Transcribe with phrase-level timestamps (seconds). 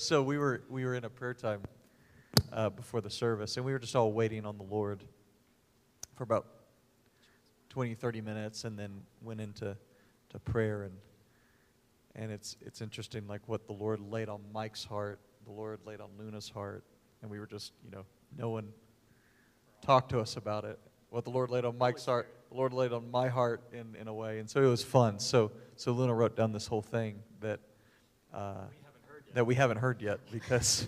[0.00, 1.60] So we were we were in a prayer time
[2.54, 5.04] uh, before the service, and we were just all waiting on the Lord
[6.14, 6.46] for about
[7.68, 9.76] 20, 30 minutes, and then went into
[10.30, 10.94] to prayer and
[12.14, 16.00] and it's it's interesting like what the Lord laid on Mike's heart, the Lord laid
[16.00, 16.82] on Luna's heart,
[17.20, 18.06] and we were just you know
[18.38, 18.68] no one
[19.82, 20.78] talked to us about it.
[21.10, 24.08] What the Lord laid on Mike's heart, the Lord laid on my heart in, in
[24.08, 25.18] a way, and so it was fun.
[25.18, 27.60] So so Luna wrote down this whole thing that
[28.32, 28.62] uh,
[29.34, 30.86] that we haven't heard yet because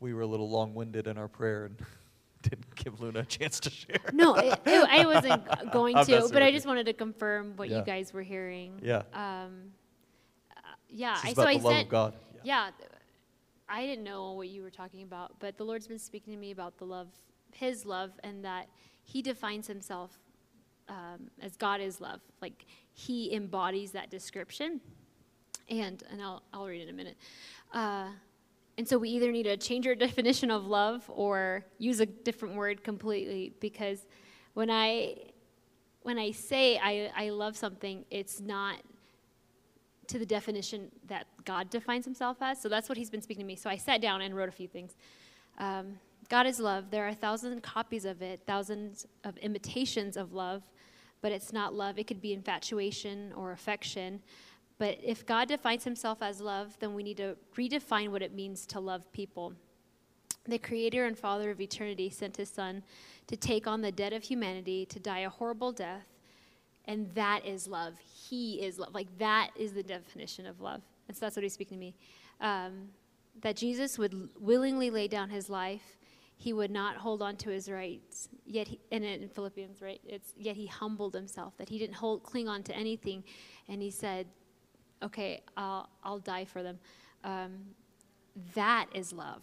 [0.00, 1.76] we were a little long winded in our prayer and
[2.42, 3.98] didn't give Luna a chance to share.
[4.12, 6.68] No, it, it, I wasn't going to, but I just you.
[6.68, 7.78] wanted to confirm what Yeah.
[7.78, 8.80] you guys were hearing.
[8.82, 9.02] Yeah.
[9.12, 9.72] Um,
[10.56, 11.18] uh, yeah.
[11.22, 12.14] I, about so I the love sent, of God.
[12.42, 12.70] Yeah.
[12.78, 12.90] th-
[13.68, 16.50] I didn't know what you were talking about, but the Lord's been speaking to me
[16.50, 17.08] about the love,
[17.52, 18.66] His love, and that
[19.02, 20.18] He defines Himself
[20.88, 22.20] um, as God is love.
[22.42, 24.80] Like He embodies that description.
[25.68, 27.16] And and I'll I'll read in a minute.
[27.72, 28.08] Uh,
[28.78, 32.54] and so we either need to change our definition of love or use a different
[32.54, 34.06] word completely because
[34.54, 35.16] when I
[36.02, 38.76] when I say I, I love something, it's not
[40.08, 42.60] to the definition that God defines himself as.
[42.60, 43.56] So that's what he's been speaking to me.
[43.56, 44.96] So I sat down and wrote a few things.
[45.58, 46.90] Um, God is love.
[46.90, 50.62] There are thousands thousand copies of it, thousands of imitations of love,
[51.20, 51.98] but it's not love.
[51.98, 54.20] It could be infatuation or affection.
[54.82, 58.66] But if God defines himself as love, then we need to redefine what it means
[58.66, 59.52] to love people.
[60.48, 62.82] The creator and father of eternity sent his son
[63.28, 66.08] to take on the debt of humanity, to die a horrible death,
[66.86, 67.94] and that is love.
[68.28, 68.92] He is love.
[68.92, 70.82] Like that is the definition of love.
[71.06, 71.94] And so that's what he's speaking to me.
[72.40, 72.88] Um,
[73.40, 75.96] that Jesus would willingly lay down his life.
[76.38, 78.28] He would not hold on to his rights.
[78.44, 80.00] Yet, he, and in Philippians, right?
[80.04, 81.56] It's yet he humbled himself.
[81.58, 83.22] That he didn't hold, cling on to anything,
[83.68, 84.26] and he said,
[85.02, 86.78] "Okay, I'll I'll die for them."
[87.24, 87.52] Um,
[88.54, 89.42] that is love.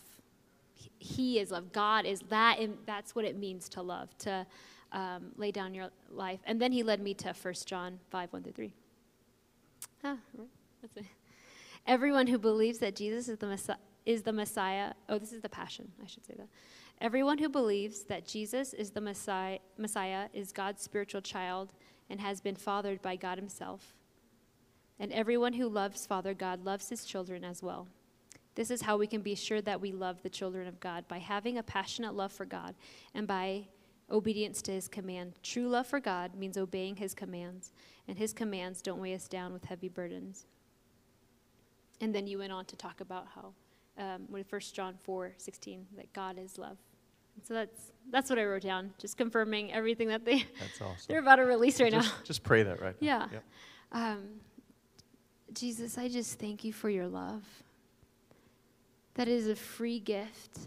[0.98, 1.72] He- is love.
[1.72, 2.60] God is that.
[2.60, 4.18] And that's what it means to love.
[4.20, 4.46] To
[4.92, 6.40] um, lay down your life.
[6.46, 8.74] And then he led me to 1 John 5 1 through 3.
[10.04, 10.18] Ah.
[10.82, 11.06] That's it.
[11.86, 15.50] Everyone who believes that Jesus is the, Messiah, is the Messiah, oh, this is the
[15.50, 16.48] Passion, I should say that.
[17.02, 21.74] Everyone who believes that Jesus is the Messiah, Messiah is God's spiritual child
[22.10, 23.94] and has been fathered by God Himself.
[25.00, 27.88] And everyone who loves Father God loves His children as well.
[28.56, 31.20] This is how we can be sure that we love the children of God by
[31.20, 32.76] having a passionate love for God
[33.14, 33.68] and by
[34.12, 35.34] obedience to his command.
[35.44, 37.72] True love for God means obeying his commands,
[38.08, 40.46] and his commands don't weigh us down with heavy burdens.
[42.02, 43.54] And then you went on to talk about how,
[43.98, 46.78] um, with 1 John 4 16, that God is love.
[47.36, 51.06] And so that's, that's what I wrote down, just confirming everything that they, That's awesome.
[51.08, 52.16] they're about to release right just, now.
[52.24, 53.08] just pray that right now.
[53.08, 53.28] Yeah.
[53.32, 53.44] Yep.
[53.92, 54.24] Um,
[55.54, 57.44] Jesus, I just thank you for your love.
[59.16, 60.60] That is a free gift.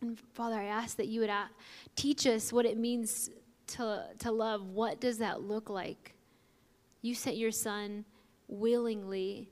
[0.00, 1.50] And Father, I ask that you would a-
[1.96, 3.30] teach us what it means
[3.68, 4.68] to, to love.
[4.70, 6.14] What does that look like?
[7.00, 8.04] You sent your son
[8.48, 9.48] willingly,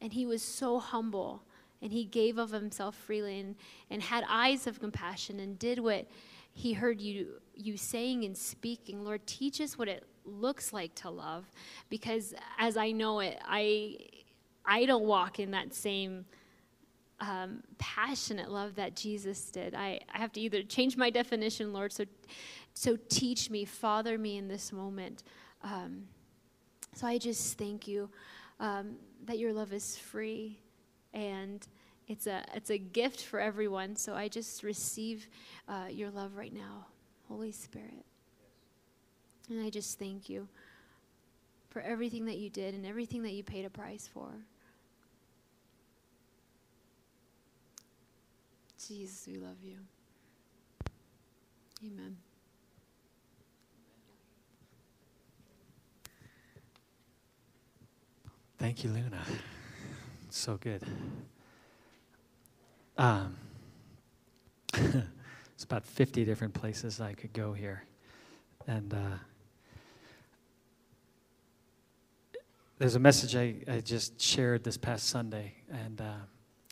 [0.00, 1.42] and he was so humble,
[1.80, 3.54] and he gave of himself freely and,
[3.90, 6.06] and had eyes of compassion and did what
[6.52, 9.04] he heard you, you saying and speaking.
[9.04, 11.44] Lord, teach us what it looks like to love,
[11.88, 13.98] because as I know it, I,
[14.64, 16.24] I don't walk in that same
[17.20, 19.74] um, passionate love that Jesus did.
[19.74, 22.04] I, I have to either change my definition, Lord, so,
[22.74, 25.22] so teach me, father me in this moment.
[25.62, 26.04] Um,
[26.94, 28.10] so I just thank you
[28.60, 28.96] um,
[29.26, 30.58] that your love is free
[31.12, 31.66] and
[32.08, 33.96] it's a, it's a gift for everyone.
[33.96, 35.28] So I just receive
[35.68, 36.86] uh, your love right now,
[37.28, 38.04] Holy Spirit.
[39.50, 40.48] And I just thank you
[41.68, 44.28] for everything that you did and everything that you paid a price for.
[48.86, 49.76] Jesus, we love you.
[51.84, 52.16] Amen.
[58.58, 59.22] Thank you, Luna.
[60.30, 60.82] So good.
[62.96, 63.36] Um,
[64.74, 67.84] it's about 50 different places I could go here.
[68.66, 69.18] And uh,
[72.78, 75.54] there's a message I, I just shared this past Sunday.
[75.70, 76.14] And uh,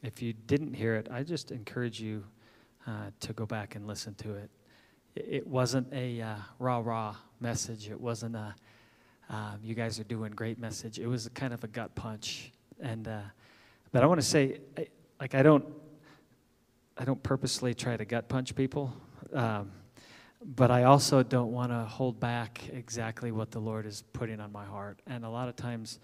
[0.03, 2.25] if you didn't hear it, I just encourage you
[2.87, 4.51] uh, to go back and listen to it.
[5.15, 8.55] It, wasn't a uh, rah rah message, it wasn't a
[9.29, 10.99] um, you guys are doing great message.
[10.99, 12.51] It was kind of a gut punch,
[12.81, 13.21] and uh,
[13.93, 14.89] but I want to say, I,
[15.21, 15.65] like I don't,
[16.99, 18.93] I don't purposely try to gut punch people,
[19.33, 19.71] um,
[20.45, 24.53] but I also don't want to hold back exactly what the Lord is putting on
[24.53, 25.01] my heart.
[25.07, 25.99] And a lot of times,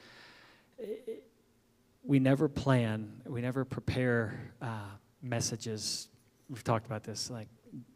[2.05, 4.91] we never plan, we never prepare uh,
[5.23, 6.09] messages.
[6.49, 7.49] We've talked about this like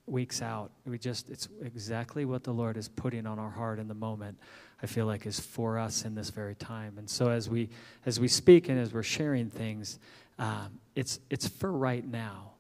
[0.07, 0.73] weeks out.
[0.85, 4.39] We just, it's exactly what the Lord is putting on our heart in the moment.
[4.83, 6.99] I feel like is for us in this very time.
[6.99, 7.69] And so as we
[8.05, 10.01] as we speak and as we're sharing things,
[10.41, 12.55] um, it's it's for right now.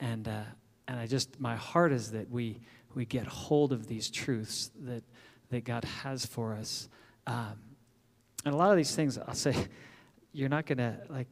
[0.00, 0.40] And uh,
[0.88, 2.58] and I just my heart is that we
[2.94, 5.02] we get hold of these truths that
[5.50, 6.88] that God has for us.
[7.26, 7.58] Um,
[8.44, 9.54] and a lot of these things, I'll say,
[10.32, 11.28] you're not gonna like.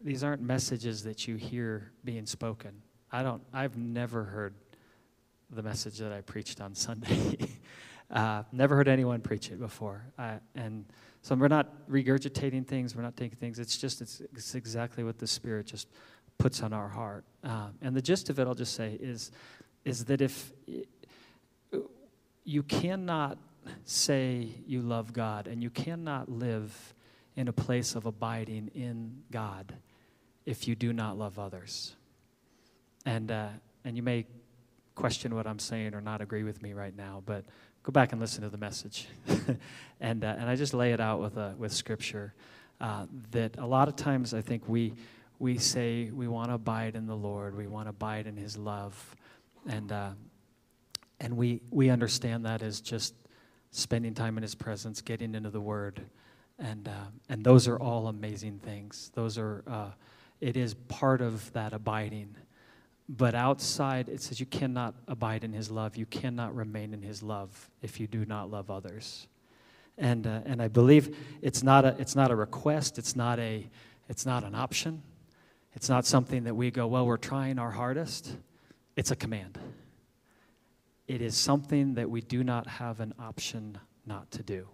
[0.00, 2.82] These aren't messages that you hear being spoken.
[3.10, 3.42] I don't.
[3.52, 4.54] I've never heard
[5.50, 7.38] the message that I preached on Sunday.
[8.10, 10.04] uh, never heard anyone preach it before,
[10.54, 10.84] and
[11.22, 12.94] so we're not regurgitating things.
[12.94, 13.58] We're not taking things.
[13.58, 15.88] It's just it's, it's exactly what the Spirit just
[16.38, 17.24] puts on our heart.
[17.42, 19.30] Um, and the gist of it, I'll just say, is
[19.84, 20.52] is that if
[22.46, 23.38] you cannot
[23.84, 26.94] say you love God and you cannot live
[27.34, 29.74] in a place of abiding in God
[30.46, 31.96] if you do not love others.
[33.04, 33.48] And, uh,
[33.84, 34.26] and you may
[34.94, 37.44] question what I'm saying or not agree with me right now, but
[37.82, 39.08] go back and listen to the message.
[40.00, 42.32] and, uh, and I just lay it out with, uh, with scripture
[42.80, 44.94] uh, that a lot of times I think we,
[45.40, 48.56] we say we want to abide in the Lord, we want to abide in His
[48.56, 49.16] love.
[49.68, 50.10] And, uh,
[51.20, 53.14] and we, we understand that as just
[53.70, 56.02] spending time in His presence, getting into the Word.
[56.58, 59.10] And, uh, and those are all amazing things.
[59.14, 59.90] Those are, uh,
[60.40, 62.36] it is part of that abiding.
[63.08, 65.96] But outside, it says you cannot abide in His love.
[65.96, 69.28] You cannot remain in His love if you do not love others.
[69.98, 73.66] And, uh, and I believe it's not, a, it's not a request, it's not, a,
[74.08, 75.02] it's not an option.
[75.74, 78.34] It's not something that we go, well, we're trying our hardest.
[78.96, 79.58] It's a command.
[81.08, 84.68] It is something that we do not have an option not to do.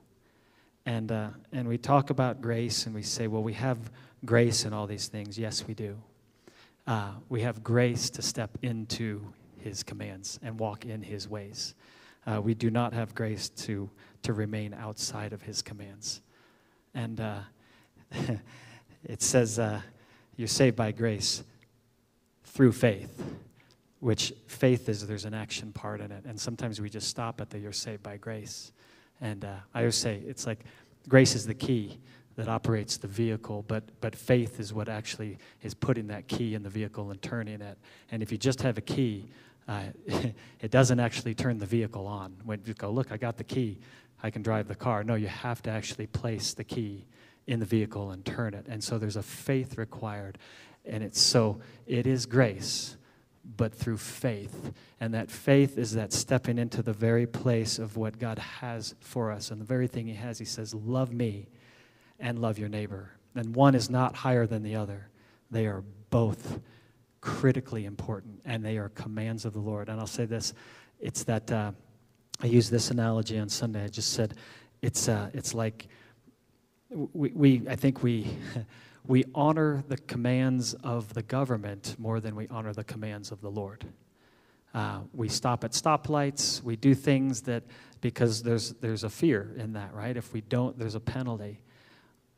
[0.87, 3.79] And, uh, and we talk about grace and we say, well, we have
[4.25, 5.39] grace in all these things.
[5.39, 5.97] Yes, we do.
[6.87, 11.75] Uh, we have grace to step into his commands and walk in his ways.
[12.27, 13.89] Uh, we do not have grace to,
[14.23, 16.21] to remain outside of his commands.
[16.95, 17.41] And uh,
[19.05, 19.81] it says, uh,
[20.37, 21.45] you're saved by grace
[22.45, 23.23] through faith,
[24.03, 26.25] which faith is there's an action part in it.
[26.25, 28.73] And sometimes we just stop at the you're saved by grace.
[29.21, 30.59] And uh, I always say it's like
[31.09, 32.01] grace is the key
[32.35, 36.65] that operates the vehicle, but, but faith is what actually is putting that key in
[36.65, 37.79] the vehicle and turning it.
[38.11, 39.29] And if you just have a key,
[39.69, 39.83] uh,
[40.61, 42.35] it doesn't actually turn the vehicle on.
[42.45, 43.79] When you go, look, I got the key,
[44.21, 45.05] I can drive the car.
[45.05, 47.07] No, you have to actually place the key
[47.47, 48.67] in the vehicle and turn it.
[48.69, 50.39] And so there's a faith required.
[50.85, 52.97] And it's so it is grace,
[53.45, 54.73] but through faith.
[55.01, 59.33] And that faith is that stepping into the very place of what God has for
[59.33, 59.51] us.
[59.51, 61.49] And the very thing He has, He says, Love me
[62.21, 63.11] and love your neighbor.
[63.35, 65.09] And one is not higher than the other,
[65.51, 66.61] they are both
[67.21, 69.89] critically important, and they are commands of the Lord.
[69.89, 70.55] And I'll say this
[71.01, 71.73] it's that uh,
[72.41, 73.85] I used this analogy on Sunday.
[73.85, 74.35] I just said,
[74.83, 75.89] it's, uh, it's like
[76.91, 78.27] we, we, I think we.
[79.07, 83.51] we honor the commands of the government more than we honor the commands of the
[83.51, 83.85] Lord.
[84.75, 86.63] Uh, we stop at stoplights.
[86.63, 87.65] We do things that
[88.01, 90.17] because there's there's a fear in that, right?
[90.17, 91.61] If we don't, there's a penalty.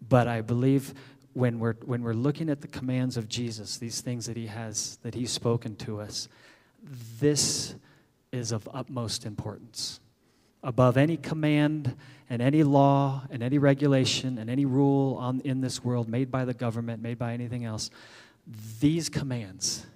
[0.09, 0.95] But I believe
[1.33, 4.99] when we're when we're looking at the commands of Jesus, these things that He has
[5.03, 6.29] that He's spoken to us,
[7.21, 7.77] this
[8.33, 10.01] is of utmost importance
[10.65, 11.95] above any command
[12.29, 16.45] and any law and any regulation and any rule on, in this world made by
[16.45, 17.91] the government, made by anything else.
[18.81, 19.87] These commands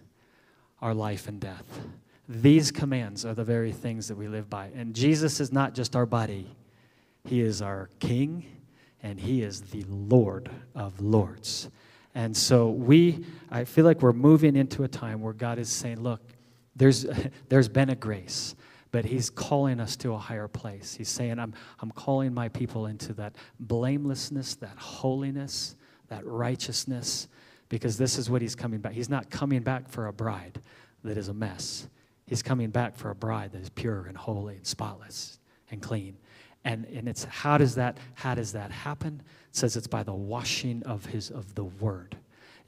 [0.80, 1.80] are life and death.
[2.28, 4.70] These commands are the very things that we live by.
[4.76, 6.54] And Jesus is not just our buddy,
[7.24, 8.44] He is our King
[9.02, 11.70] and He is the Lord of Lords.
[12.14, 16.00] And so we, I feel like we're moving into a time where God is saying,
[16.00, 16.20] look,
[16.76, 17.06] there's,
[17.48, 18.54] there's been a grace
[18.90, 20.94] but he's calling us to a higher place.
[20.94, 25.76] He's saying, I'm, I'm calling my people into that blamelessness, that holiness,
[26.08, 27.28] that righteousness,
[27.68, 28.92] because this is what he's coming back.
[28.92, 30.60] He's not coming back for a bride
[31.04, 31.88] that is a mess.
[32.26, 35.38] He's coming back for a bride that is pure and holy and spotless
[35.70, 36.16] and clean.
[36.64, 39.22] And, and it's how does that how does that happen?
[39.50, 42.16] It says it's by the washing of his of the word.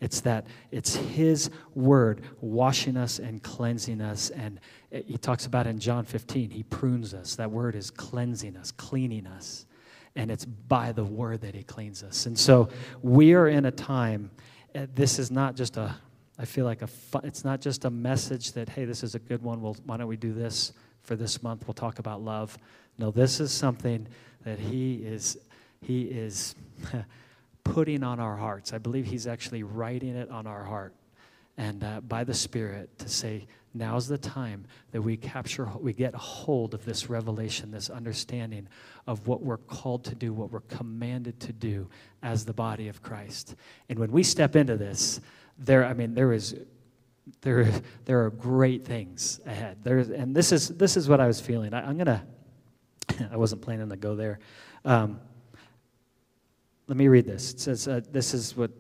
[0.01, 4.31] It's that it's His word washing us and cleansing us.
[4.31, 7.37] And he talks about in John 15, He prunes us.
[7.37, 9.67] That word is cleansing us, cleaning us.
[10.17, 12.27] And it's by the word that He cleans us.
[12.27, 12.69] And so
[13.03, 14.31] we are in a time,
[14.75, 15.95] uh, this is not just a,
[16.39, 16.89] I feel like a,
[17.23, 19.61] it's not just a message that, hey, this is a good one.
[19.61, 21.67] Well, why don't we do this for this month?
[21.67, 22.59] We'll talk about love.
[22.99, 24.09] No, this is something
[24.45, 25.37] that He is,
[25.83, 26.55] He is.
[27.65, 28.73] putting on our hearts.
[28.73, 30.95] I believe He's actually writing it on our heart
[31.61, 36.15] and uh, by the Spirit to say, now's the time that we capture, we get
[36.15, 38.67] hold of this revelation, this understanding
[39.07, 41.87] of what we're called to do, what we're commanded to do
[42.23, 43.57] as the body of Christ.
[43.91, 45.21] And when we step into this,
[45.59, 46.57] there, I mean, there is.
[47.43, 47.71] There,
[48.07, 49.79] there are great things ahead.
[49.85, 51.73] There's, and this is this is what I was feeling.
[51.73, 52.27] I, am gonna.
[53.31, 54.41] I wasn't planning to go there.
[54.85, 55.21] Um,
[56.91, 57.53] let me read this.
[57.53, 58.73] It says uh, this is what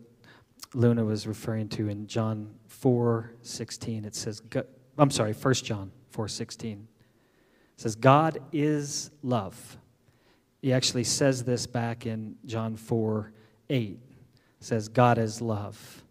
[0.74, 4.04] Luna was referring to in John 4 16.
[4.04, 4.42] It says,
[4.98, 6.88] I'm sorry, 1 John 4 16.
[7.76, 9.78] It says, God is love.
[10.60, 13.32] He actually says this back in John 4
[13.68, 13.90] 8.
[13.92, 14.00] It
[14.58, 16.02] says, God is love.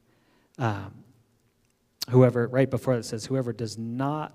[0.57, 1.03] Um,
[2.09, 4.33] whoever, right before it says, whoever does not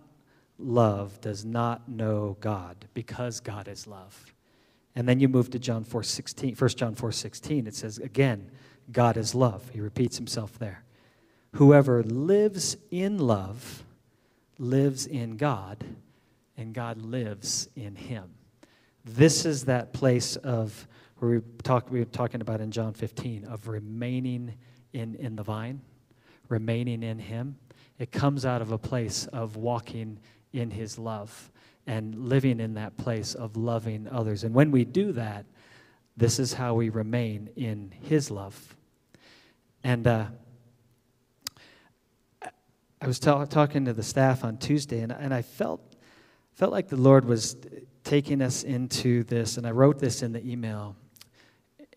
[0.58, 4.33] love does not know God because God is love.
[4.96, 7.66] And then you move to John 4 16, 1 John 4 16.
[7.66, 8.50] It says, again,
[8.92, 9.70] God is love.
[9.70, 10.84] He repeats himself there.
[11.52, 13.84] Whoever lives in love
[14.58, 15.84] lives in God,
[16.56, 18.34] and God lives in him.
[19.04, 20.86] This is that place of
[21.18, 24.54] where we, talk, we were talking about in John 15 of remaining
[24.92, 25.80] in, in the vine,
[26.48, 27.56] remaining in him.
[27.98, 30.18] It comes out of a place of walking
[30.52, 31.50] in his love
[31.86, 34.44] and living in that place of loving others.
[34.44, 35.44] And when we do that,
[36.16, 38.76] this is how we remain in His love.
[39.82, 40.26] And uh,
[43.00, 45.82] I was ta- talking to the staff on Tuesday, and, and I felt,
[46.54, 47.56] felt like the Lord was
[48.02, 50.96] taking us into this, and I wrote this in the email,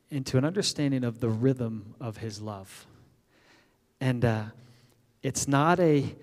[0.10, 2.86] into an understanding of the rhythm of His love.
[4.02, 4.44] And uh,
[5.24, 6.16] it's not a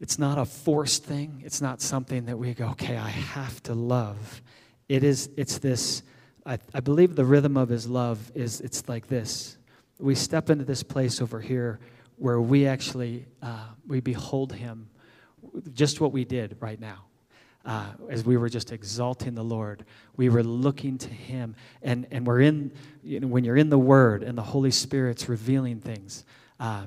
[0.00, 1.42] it's not a forced thing.
[1.44, 4.42] It's not something that we go, okay, I have to love.
[4.88, 6.02] It is, it's this,
[6.44, 9.56] I, I believe the rhythm of his love is, it's like this.
[9.98, 11.78] We step into this place over here
[12.16, 14.88] where we actually, uh, we behold him,
[15.72, 17.04] just what we did right now.
[17.64, 19.86] Uh, as we were just exalting the Lord,
[20.18, 21.56] we were looking to Him.
[21.80, 22.72] And, and we're in,
[23.02, 26.26] you know, when you're in the Word and the Holy Spirit's revealing things,
[26.60, 26.86] uh,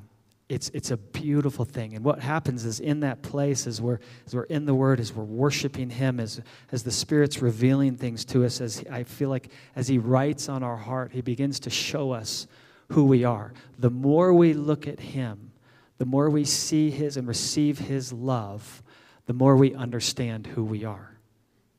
[0.50, 1.94] it's, it's a beautiful thing.
[1.94, 5.12] And what happens is in that place, as we're, as we're in the Word, as
[5.14, 6.40] we're worshiping Him, as,
[6.72, 10.64] as the Spirit's revealing things to us, as I feel like as He writes on
[10.64, 12.48] our heart, He begins to show us
[12.90, 13.54] who we are.
[13.78, 15.52] The more we look at Him,
[15.98, 18.82] the more we see His and receive His love,
[19.26, 21.18] the more we understand who we are.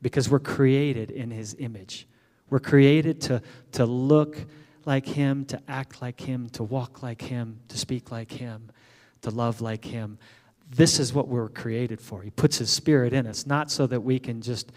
[0.02, 2.06] Because we're created in His image.
[2.50, 4.36] We're created to, to look
[4.86, 8.70] like Him, to act like Him, to walk like Him, to speak like Him,
[9.22, 10.18] to love like Him.
[10.70, 12.22] This is what we're created for.
[12.22, 14.72] He puts His Spirit in us, not so that we can just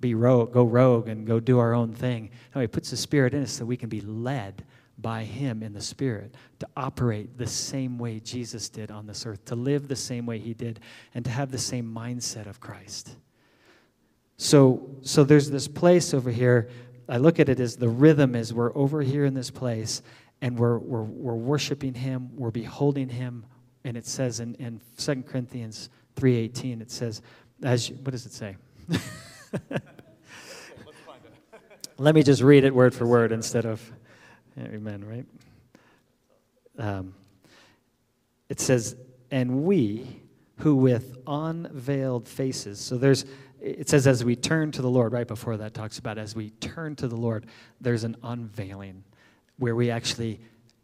[0.00, 2.30] be rogue, go rogue and go do our own thing.
[2.54, 4.64] No, He puts His Spirit in us so we can be led
[4.98, 9.44] by Him in the Spirit to operate the same way Jesus did on this earth,
[9.46, 10.80] to live the same way He did,
[11.14, 13.16] and to have the same mindset of Christ.
[14.38, 16.68] So, so there's this place over here
[17.08, 20.02] I look at it as the rhythm is we're over here in this place
[20.40, 23.46] and we're, we're, we're worshiping him, we're beholding him.
[23.84, 27.22] And it says in, in 2 Corinthians 3.18, it says,
[27.62, 28.56] as you, what does it say?
[31.98, 33.80] Let me just read it word for word instead of,
[34.58, 35.26] amen, right?
[36.78, 37.14] Um,
[38.48, 38.96] it says,
[39.30, 40.20] and we
[40.58, 43.24] who with unveiled faces, so there's,
[43.66, 46.50] it says as we turn to the Lord, right before that talks about as we
[46.50, 47.46] turn to the Lord,
[47.80, 49.02] there's an unveiling
[49.58, 50.40] where we actually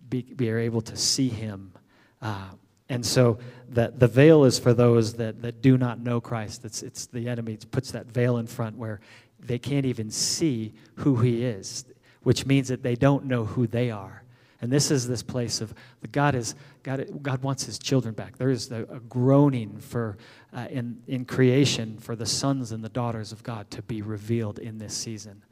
[0.08, 1.72] be, be are able to see Him.
[2.20, 2.50] Uh,
[2.88, 3.38] and so
[3.70, 6.64] that the veil is for those that, that do not know Christ.
[6.64, 9.00] It's, it's the enemy puts that veil in front where
[9.38, 11.84] they can't even see who He is,
[12.22, 14.22] which means that they don't know who they are.
[14.60, 15.74] And this is this place of
[16.12, 17.04] God is God.
[17.20, 18.38] God wants His children back.
[18.38, 20.16] There is a, a groaning for
[20.54, 24.58] uh, in in creation for the sons and the daughters of God to be revealed
[24.58, 25.44] in this season.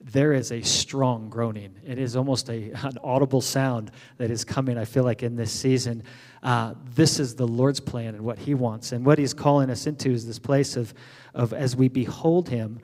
[0.00, 1.76] There is a strong groaning.
[1.86, 4.76] It is almost a, an audible sound that is coming.
[4.76, 6.02] I feel like in this season,
[6.42, 9.86] uh, this is the Lord's plan and what He wants, and what He's calling us
[9.86, 10.92] into is this place of
[11.34, 12.80] of as we behold Him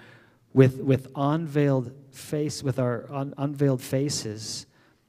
[0.53, 4.67] with with unveiled face, with our un, unveiled faces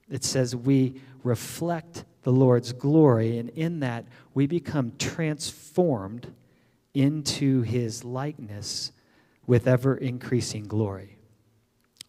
[0.10, 6.34] it says we reflect the Lord's glory, and in that we become transformed
[6.94, 8.92] into his likeness
[9.46, 11.18] with ever increasing glory.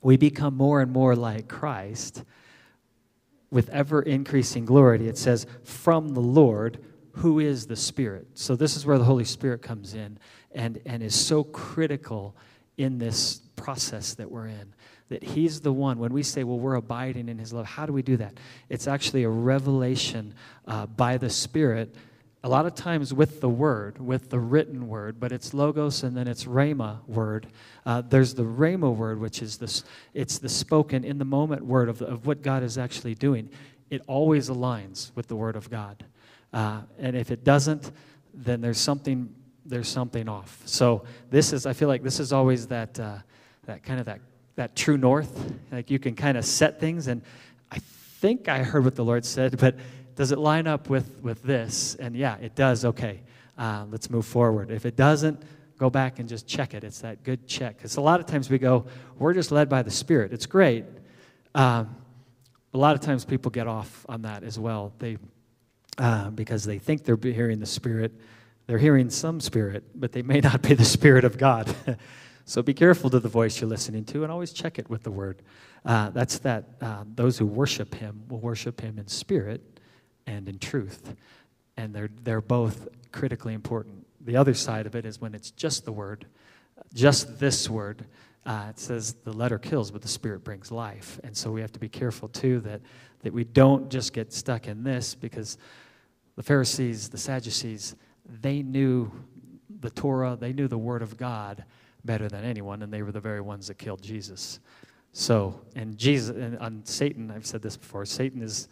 [0.02, 2.24] We become more and more like Christ
[3.50, 5.08] with ever increasing glory.
[5.08, 6.78] It says, from the Lord,
[7.12, 8.28] who is the Spirit.
[8.34, 10.18] So, this is where the Holy Spirit comes in
[10.52, 12.36] and, and is so critical
[12.76, 14.72] in this process that we're in.
[15.08, 17.92] That He's the one, when we say, well, we're abiding in His love, how do
[17.92, 18.38] we do that?
[18.68, 20.34] It's actually a revelation
[20.66, 21.94] uh, by the Spirit,
[22.42, 26.16] a lot of times with the Word, with the written Word, but it's Logos and
[26.16, 27.48] then it's Rhema Word.
[27.84, 31.88] Uh, there's the Rhema Word, which is this, it's the spoken in the moment Word
[31.88, 33.50] of, of what God is actually doing.
[33.90, 36.04] It always aligns with the Word of God.
[36.52, 37.92] Uh, and if it doesn't,
[38.32, 39.34] then there's something
[39.66, 40.62] there's something off.
[40.64, 43.18] So this is, I feel like this is always that, uh,
[43.66, 44.20] that kind of that,
[44.56, 45.54] that true north.
[45.70, 47.22] Like you can kind of set things, and
[47.70, 49.76] I think I heard what the Lord said, but
[50.20, 51.94] does it line up with, with this?
[51.94, 52.84] And yeah, it does.
[52.84, 53.22] Okay,
[53.56, 54.70] uh, let's move forward.
[54.70, 55.42] If it doesn't,
[55.78, 56.84] go back and just check it.
[56.84, 57.78] It's that good check.
[57.78, 58.84] Because a lot of times we go,
[59.18, 60.34] we're just led by the Spirit.
[60.34, 60.84] It's great.
[61.54, 61.96] Um,
[62.74, 64.92] a lot of times people get off on that as well.
[64.98, 65.16] They,
[65.96, 68.12] uh, because they think they're hearing the Spirit
[68.66, 71.74] they're hearing some spirit, but they may not be the Spirit of God.
[72.44, 75.10] so be careful to the voice you're listening to and always check it with the
[75.10, 75.40] Word.
[75.82, 79.79] Uh, that's that uh, those who worship Him will worship Him in spirit
[80.30, 81.14] and in truth.
[81.76, 84.06] And they're, they're both critically important.
[84.20, 86.26] The other side of it is when it's just the Word,
[86.94, 88.06] just this Word.
[88.46, 91.18] Uh, it says the letter kills, but the Spirit brings life.
[91.24, 92.80] And so we have to be careful, too, that,
[93.22, 95.58] that we don't just get stuck in this because
[96.36, 97.96] the Pharisees, the Sadducees,
[98.40, 99.10] they knew
[99.80, 101.64] the Torah, they knew the Word of God
[102.04, 104.60] better than anyone, and they were the very ones that killed Jesus.
[105.12, 108.68] So, and Jesus, and on Satan, I've said this before, Satan is,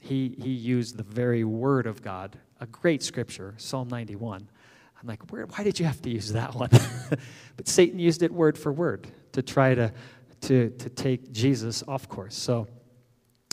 [0.00, 4.48] he, he used the very Word of God, a great scripture, Psalm 91.
[5.00, 6.70] I'm like, where, why did you have to use that one?
[7.56, 9.92] but Satan used it word for word to try to,
[10.42, 12.34] to, to take Jesus off course.
[12.34, 12.66] So,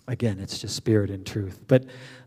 [0.08, 1.62] again, it's just spirit and truth.
[1.68, 1.86] But,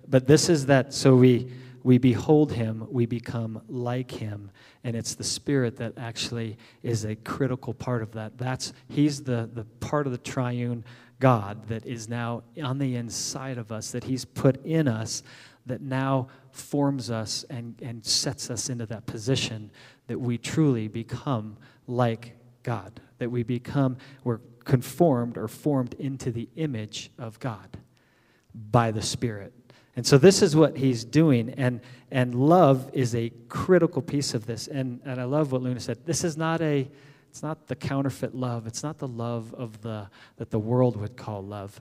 [0.08, 1.50] but this is that, so we,
[1.82, 4.50] we behold him, we become like him.
[4.84, 8.38] And it's the Spirit that actually is a critical part of that.
[8.38, 10.84] That's He's the, the part of the triune
[11.20, 15.22] God that is now on the inside of us, that He's put in us,
[15.66, 19.70] that now forms us and, and sets us into that position
[20.08, 21.56] that we truly become
[21.86, 27.76] like God, that we become, we're conformed or formed into the image of God
[28.54, 29.52] by the Spirit.
[29.96, 31.50] And so this is what he's doing.
[31.50, 31.80] And,
[32.10, 34.66] and love is a critical piece of this.
[34.66, 36.06] And, and I love what Luna said.
[36.06, 36.88] This is not a,
[37.30, 38.66] it's not the counterfeit love.
[38.66, 41.80] It's not the love of the, that the world would call love.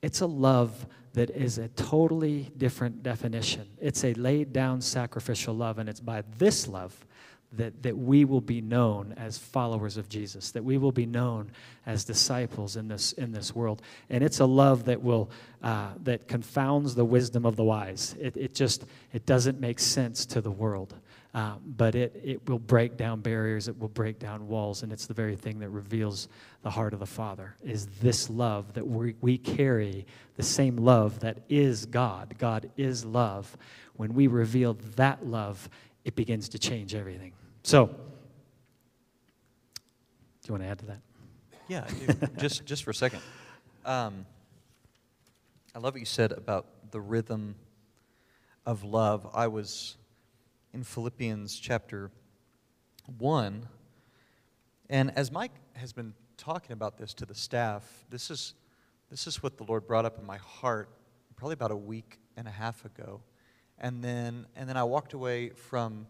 [0.00, 3.66] It's a love that is a totally different definition.
[3.80, 5.80] It's a laid down sacrificial love.
[5.80, 7.04] And it's by this love
[7.52, 11.50] that, that we will be known as followers of Jesus, that we will be known
[11.84, 13.82] as disciples in this, in this world.
[14.08, 15.30] And it's a love that will
[15.62, 18.14] uh, that confounds the wisdom of the wise.
[18.20, 20.94] It, it just it doesn't make sense to the world.
[21.36, 25.04] Uh, but it, it will break down barriers, it will break down walls, and it's
[25.04, 26.28] the very thing that reveals
[26.62, 31.20] the heart of the Father is this love that we, we carry, the same love
[31.20, 32.34] that is God.
[32.38, 33.54] God is love.
[33.96, 35.68] When we reveal that love,
[36.06, 37.34] it begins to change everything.
[37.64, 37.92] So, do
[40.46, 41.00] you want to add to that?
[41.68, 41.86] Yeah,
[42.38, 43.20] just just for a second.
[43.84, 44.24] Um,
[45.74, 47.56] I love what you said about the rhythm
[48.64, 49.28] of love.
[49.34, 49.98] I was
[50.76, 52.10] in Philippians chapter
[53.16, 53.66] one,
[54.90, 58.52] and as Mike has been talking about this to the staff, this is
[59.08, 60.90] this is what the Lord brought up in my heart
[61.34, 63.22] probably about a week and a half ago.
[63.78, 66.06] And then, and then I walked away from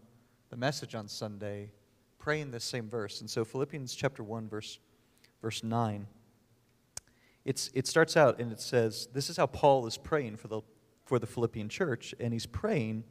[0.49, 1.71] the message on Sunday
[2.17, 3.21] praying this same verse.
[3.21, 4.79] And so Philippians chapter 1, verse,
[5.41, 6.07] verse 9,
[7.45, 10.61] it's, it starts out and it says, This is how Paul is praying for the,
[11.05, 13.05] for the Philippian church, and he's praying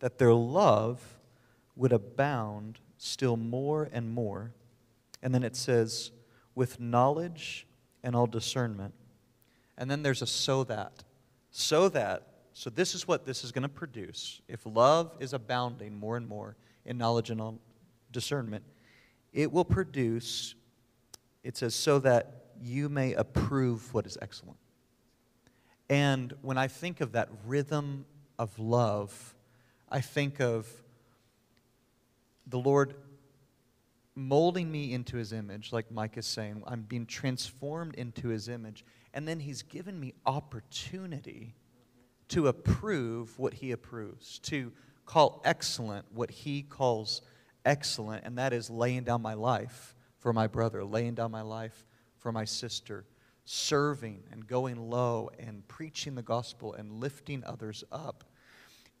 [0.00, 1.18] that their love
[1.76, 4.52] would abound still more and more.
[5.22, 6.10] And then it says,
[6.54, 7.66] with knowledge
[8.02, 8.94] and all discernment.
[9.78, 11.04] And then there's a so that.
[11.50, 14.40] So that so, this is what this is going to produce.
[14.48, 17.58] If love is abounding more and more in knowledge and
[18.12, 18.64] discernment,
[19.32, 20.54] it will produce,
[21.42, 24.58] it says, so that you may approve what is excellent.
[25.88, 28.04] And when I think of that rhythm
[28.38, 29.34] of love,
[29.90, 30.68] I think of
[32.46, 32.94] the Lord
[34.14, 36.62] molding me into his image, like Mike is saying.
[36.66, 38.84] I'm being transformed into his image.
[39.14, 41.54] And then he's given me opportunity
[42.28, 44.72] to approve what he approves, to
[45.04, 47.22] call excellent what he calls
[47.64, 51.84] excellent, and that is laying down my life for my brother, laying down my life
[52.18, 53.04] for my sister,
[53.44, 58.24] serving and going low and preaching the gospel and lifting others up.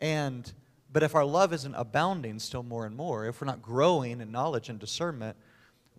[0.00, 0.52] And
[0.92, 4.32] but if our love isn't abounding still more and more, if we're not growing in
[4.32, 5.36] knowledge and discernment,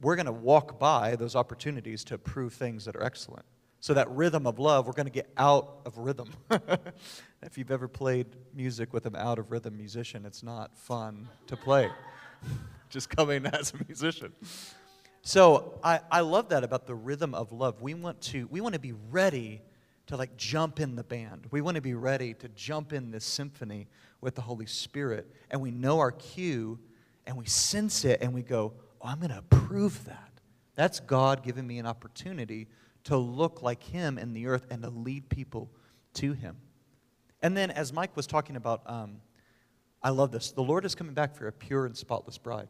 [0.01, 3.45] we're going to walk by those opportunities to approve things that are excellent.
[3.80, 6.30] So that rhythm of love, we're going to get out of rhythm.
[7.41, 11.56] if you've ever played music with an out of rhythm musician, it's not fun to
[11.56, 11.89] play.
[12.89, 14.34] Just coming as a musician.
[15.23, 17.82] So I, I love that about the rhythm of love.
[17.82, 19.62] We want to we want to be ready
[20.08, 21.47] to like jump in the band.
[21.51, 23.88] We want to be ready to jump in this symphony
[24.22, 25.30] with the Holy Spirit.
[25.50, 26.80] And we know our cue
[27.26, 30.32] and we sense it and we go, oh, I'm going to approve that.
[30.76, 32.68] That's God giving me an opportunity
[33.04, 35.72] to look like Him in the earth and to lead people
[36.16, 36.58] to Him.
[37.42, 39.18] And then, as Mike was talking about, um,
[40.04, 40.52] I love this.
[40.52, 42.70] The Lord is coming back for a pure and spotless bride.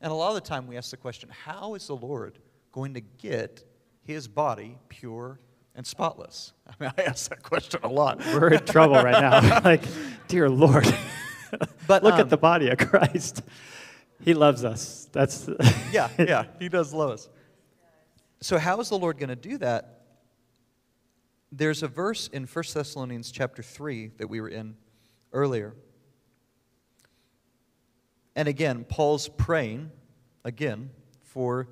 [0.00, 2.38] And a lot of the time we ask the question, how is the Lord
[2.72, 3.64] going to get
[4.02, 5.40] his body pure
[5.76, 6.52] and spotless?
[6.66, 8.18] I mean, I ask that question a lot.
[8.26, 9.60] We're in trouble right now.
[9.64, 9.82] like,
[10.26, 10.92] dear Lord.
[11.86, 13.42] But look um, at the body of Christ.
[14.20, 15.08] He loves us.
[15.12, 15.48] That's
[15.92, 17.28] yeah, yeah, he does love us.
[18.40, 20.02] So how is the Lord going to do that?
[21.52, 24.76] There's a verse in 1 Thessalonians chapter 3 that we were in
[25.32, 25.74] earlier.
[28.34, 29.90] And again, Paul's praying
[30.44, 30.90] again
[31.22, 31.68] for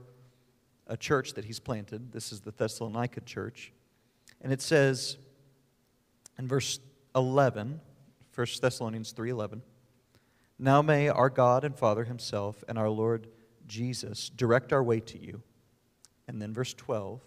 [0.86, 2.12] a church that he's planted.
[2.12, 3.72] This is the Thessalonica church.
[4.44, 5.16] And it says
[6.38, 6.78] in verse
[7.16, 7.80] 11,
[8.33, 9.62] 1 Thessalonians 3:11,
[10.59, 13.28] "Now may our God and Father himself and our Lord
[13.66, 15.42] Jesus direct our way to you."
[16.28, 17.22] And then verse 12,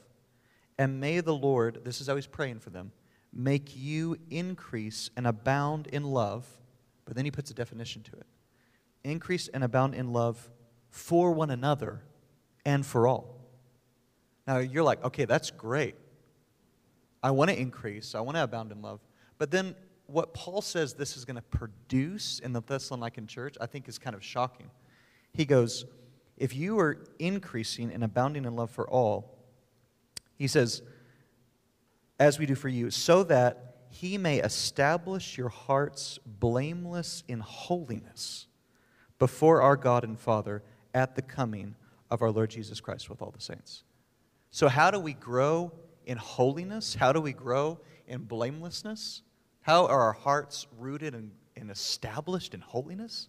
[0.78, 2.92] "And may the Lord, this is how he's praying for them,
[3.34, 6.60] make you increase and abound in love."
[7.06, 8.28] But then he puts a definition to it.
[9.04, 10.52] Increase and abound in love
[10.90, 12.04] for one another
[12.64, 13.40] and for all.
[14.46, 15.96] Now you're like, okay, that's great.
[17.28, 19.02] I want to increase, I want to abound in love.
[19.38, 23.66] But then what Paul says this is going to produce in the Thessalonican church, I
[23.66, 24.72] think is kind of shocking.
[25.34, 25.84] He goes,
[26.38, 29.38] if you are increasing and abounding in love for all,
[30.38, 30.82] he says,
[32.18, 38.48] as we do for you, so that he may establish your hearts blameless in holiness
[39.20, 40.64] before our God and Father
[40.94, 41.76] at the coming
[42.10, 43.84] of our Lord Jesus Christ with all the saints.
[44.50, 45.74] So, how do we grow
[46.08, 46.96] in holiness?
[46.96, 49.22] How do we grow in blamelessness?
[49.62, 53.28] How are our hearts rooted and, and established in holiness?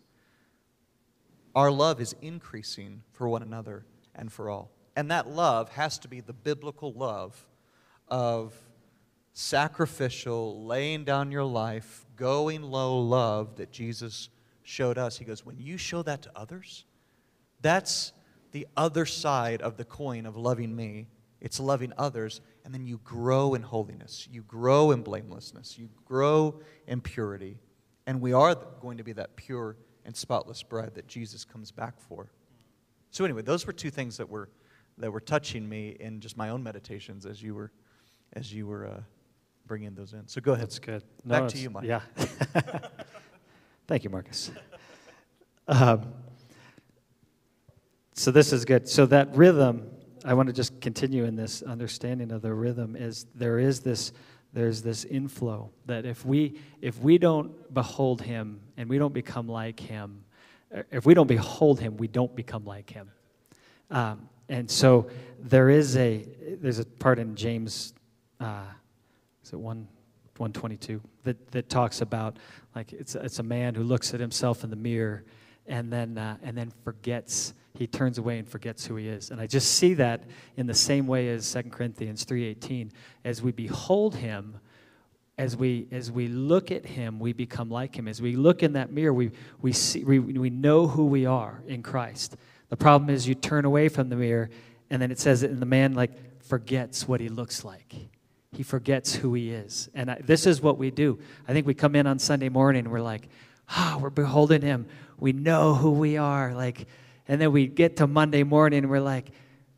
[1.55, 4.71] Our love is increasing for one another and for all.
[4.95, 7.47] And that love has to be the biblical love
[8.07, 8.55] of
[9.33, 14.29] sacrificial, laying down your life, going low love that Jesus
[14.63, 15.19] showed us.
[15.19, 16.85] He goes, When you show that to others,
[17.61, 18.13] that's
[18.53, 21.09] the other side of the coin of loving me.
[21.41, 24.29] It's loving others, and then you grow in holiness.
[24.31, 25.79] You grow in blamelessness.
[25.79, 27.59] You grow in purity.
[28.07, 32.01] And we are going to be that pure and spotless bride that Jesus comes back
[32.01, 32.33] for.
[33.11, 34.49] So, anyway, those were two things that were,
[34.99, 37.71] that were touching me in just my own meditations as you were,
[38.33, 39.01] as you were uh,
[39.67, 40.27] bringing those in.
[40.27, 40.67] So, go ahead.
[40.67, 41.03] That's good.
[41.25, 41.85] Back to you, Mike.
[41.85, 42.01] Yeah.
[43.87, 44.51] Thank you, Marcus.
[45.67, 46.13] Um,
[48.19, 48.89] so this is good.
[48.89, 49.89] So that rhythm,
[50.25, 52.97] I want to just continue in this understanding of the rhythm.
[52.97, 54.13] Is there is this
[54.53, 59.49] there's this inflow that if we if we don't behold Him and we don't become
[59.49, 60.25] like Him,
[60.75, 63.11] uh, if we don't behold Him, we don't become like Him.
[63.91, 66.27] Um, and so there is a
[66.61, 67.95] there's a part in James,
[68.41, 68.65] uh,
[69.43, 69.89] is it one
[70.39, 72.39] 122 that, that talks about
[72.75, 75.25] like it's, it's a man who looks at himself in the mirror
[75.67, 79.41] and then uh, and then forgets he turns away and forgets who he is and
[79.41, 80.25] i just see that
[80.57, 82.91] in the same way as 2 corinthians 3.18
[83.25, 84.59] as we behold him
[85.37, 88.73] as we as we look at him we become like him as we look in
[88.73, 92.37] that mirror we we see we, we know who we are in christ
[92.69, 94.51] the problem is you turn away from the mirror
[94.91, 97.95] and then it says that the man like forgets what he looks like
[98.53, 99.89] he forgets who he is.
[99.95, 101.19] And I, this is what we do.
[101.47, 103.29] I think we come in on Sunday morning and we're like,
[103.69, 104.87] ah, oh, we're beholding him.
[105.19, 106.55] We know who we are.
[106.55, 106.87] Like,
[107.29, 109.31] and then we get to Monday morning and we're like,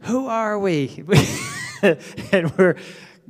[0.03, 1.05] who are we?
[1.83, 2.77] and we're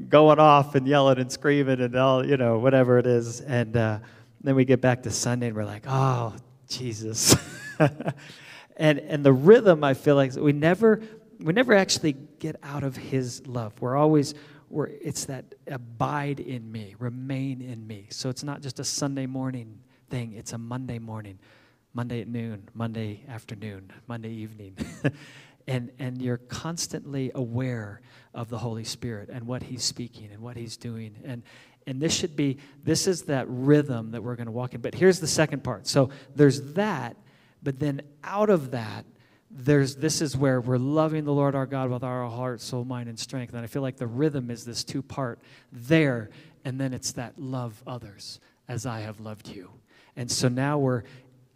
[0.09, 3.41] going off and yelling and screaming and all, you know, whatever it is.
[3.41, 3.99] And uh,
[4.43, 6.35] then we get back to Sunday and we're like, oh,
[6.69, 7.35] Jesus.
[8.77, 11.03] and, and the rhythm, I feel like, we never,
[11.39, 13.73] we never actually get out of his love.
[13.81, 14.35] We're always,
[14.69, 18.07] where it's that abide in me, remain in me.
[18.11, 21.39] So it's not just a Sunday morning thing, it's a Monday morning,
[21.93, 24.77] Monday at noon, Monday afternoon, Monday evening.
[25.67, 28.01] and, and you're constantly aware
[28.35, 31.17] of the Holy Spirit and what He's speaking and what He's doing.
[31.25, 31.43] And,
[31.87, 34.81] and this should be, this is that rhythm that we're going to walk in.
[34.81, 35.87] But here's the second part.
[35.87, 37.17] So there's that,
[37.63, 39.05] but then out of that,
[39.51, 43.09] there's this is where we're loving the Lord our God with our heart, soul, mind,
[43.09, 43.53] and strength.
[43.53, 45.41] And I feel like the rhythm is this two part
[45.73, 46.31] there,
[46.65, 49.71] and then it's that love others as I have loved you.
[50.15, 51.03] And so now we're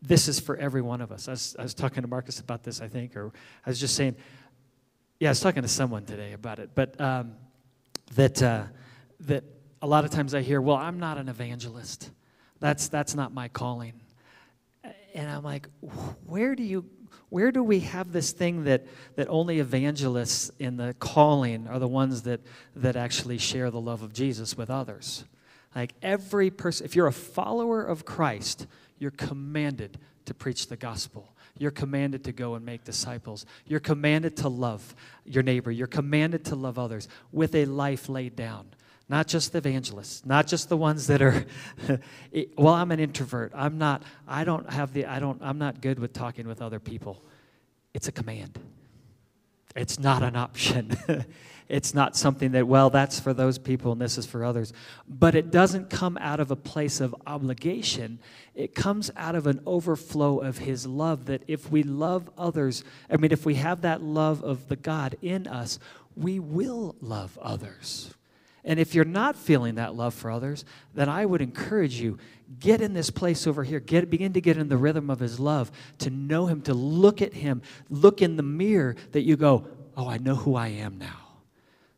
[0.06, 1.28] this is for every one of us.
[1.28, 3.32] I was, I was talking to Marcus about this, I think, or
[3.64, 4.16] I was just saying,
[5.18, 7.32] yeah, I was talking to someone today about it, but um,
[8.14, 8.64] that uh,
[9.20, 9.44] that
[9.80, 12.10] a lot of times I hear, well, I'm not an evangelist.
[12.60, 13.94] That's that's not my calling.
[15.14, 15.68] And I'm like,
[16.26, 16.84] where do you
[17.30, 18.86] where do we have this thing that,
[19.16, 22.40] that only evangelists in the calling are the ones that,
[22.76, 25.24] that actually share the love of Jesus with others?
[25.74, 28.68] Like every person, if you're a follower of Christ,
[29.04, 31.36] you're commanded to preach the gospel.
[31.58, 33.44] You're commanded to go and make disciples.
[33.66, 34.94] You're commanded to love
[35.26, 35.70] your neighbor.
[35.70, 38.68] You're commanded to love others with a life laid down.
[39.10, 41.44] Not just the evangelists, not just the ones that are,
[42.56, 43.52] well, I'm an introvert.
[43.54, 46.80] I'm not, I don't have the, I don't, I'm not good with talking with other
[46.80, 47.22] people.
[47.92, 48.58] It's a command.
[49.76, 50.96] It's not an option.
[51.68, 54.72] it's not something that, well, that's for those people and this is for others.
[55.08, 58.18] But it doesn't come out of a place of obligation.
[58.54, 63.16] It comes out of an overflow of His love that if we love others, I
[63.16, 65.78] mean, if we have that love of the God in us,
[66.16, 68.14] we will love others.
[68.64, 72.18] And if you're not feeling that love for others, then I would encourage you
[72.60, 73.80] get in this place over here.
[73.80, 77.20] Get begin to get in the rhythm of his love, to know him, to look
[77.20, 80.98] at him, look in the mirror that you go, "Oh, I know who I am
[80.98, 81.23] now."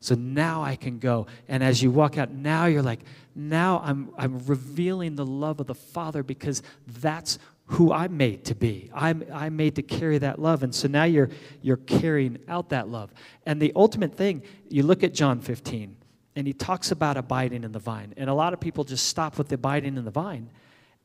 [0.01, 1.27] So now I can go.
[1.49, 3.01] And as you walk out, now you're like,
[3.35, 8.55] now I'm, I'm revealing the love of the Father because that's who I'm made to
[8.55, 8.91] be.
[8.95, 10.63] I'm, I'm made to carry that love.
[10.63, 11.31] And so now you're,
[11.63, 13.13] you're carrying out that love.
[13.45, 15.97] And the ultimate thing, you look at John 15
[16.37, 18.13] and he talks about abiding in the vine.
[18.17, 20.51] And a lot of people just stop with the abiding in the vine,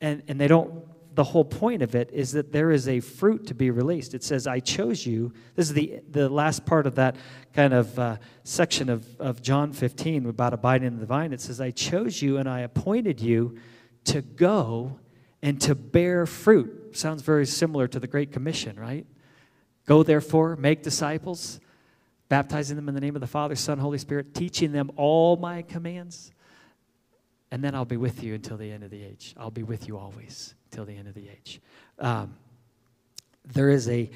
[0.01, 0.83] and, and they don't.
[1.13, 4.13] The whole point of it is that there is a fruit to be released.
[4.13, 5.33] It says, I chose you.
[5.55, 7.17] This is the, the last part of that
[7.53, 11.33] kind of uh, section of, of John 15 about abiding in the vine.
[11.33, 13.57] It says, I chose you and I appointed you
[14.05, 14.99] to go
[15.41, 16.95] and to bear fruit.
[16.95, 19.05] Sounds very similar to the Great Commission, right?
[19.85, 21.59] Go therefore, make disciples
[22.29, 25.63] baptizing them in the name of the Father, Son, Holy Spirit, teaching them all my
[25.63, 26.31] commands.
[27.51, 29.35] And then I'll be with you until the end of the age.
[29.35, 31.61] I'll be with you always till the end of the age.
[31.99, 32.35] Um,
[33.45, 34.09] there is a,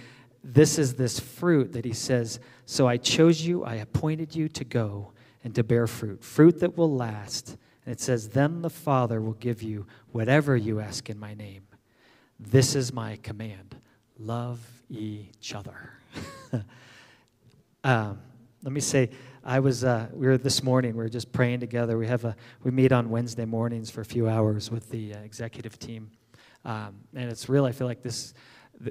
[0.44, 4.63] this is this fruit that he says, So I chose you, I appointed you to
[4.63, 5.12] go
[5.44, 7.58] and to bear fruit, fruit that will last.
[7.86, 11.68] And it says, Then the Father will give you whatever you ask in my name.
[12.39, 13.76] This is my command
[14.18, 15.91] love each other.
[17.86, 18.18] Um,
[18.63, 19.12] let me say,
[19.44, 22.00] I was, uh, we were this morning, we were just praying together.
[22.00, 25.20] We have a, we meet on Wednesday mornings for a few hours with the uh,
[25.20, 26.10] executive team.
[26.65, 28.34] Um, and it's real, I feel like this,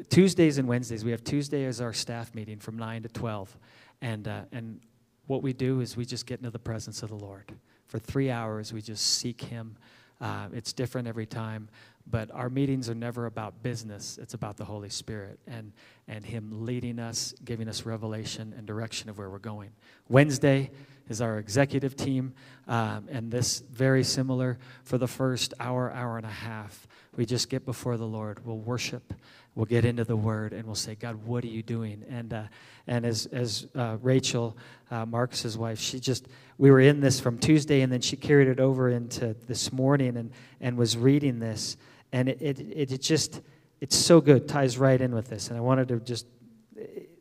[0.08, 3.58] Tuesdays and Wednesdays, we have Tuesday as our staff meeting from 9 to 12.
[4.00, 4.80] And, uh, and
[5.26, 7.52] what we do is we just get into the presence of the Lord.
[7.86, 9.76] For three hours, we just seek Him.
[10.20, 11.68] Uh, it's different every time,
[12.06, 14.18] but our meetings are never about business.
[14.20, 15.72] It's about the Holy Spirit and,
[16.06, 19.70] and Him leading us, giving us revelation and direction of where we're going.
[20.08, 20.70] Wednesday
[21.08, 22.34] is our executive team,
[22.66, 26.86] um, and this very similar for the first hour, hour and a half.
[27.16, 28.44] We just get before the Lord.
[28.44, 29.14] We'll worship.
[29.54, 32.04] We'll get into the Word, and we'll say, God, what are you doing?
[32.08, 32.42] And uh,
[32.86, 34.56] and as as uh, Rachel,
[34.90, 36.26] uh, Marcus's wife, she just
[36.58, 40.16] we were in this from Tuesday, and then she carried it over into this morning,
[40.16, 41.76] and and was reading this,
[42.12, 43.42] and it it, it just
[43.80, 46.26] it's so good ties right in with this and i wanted to just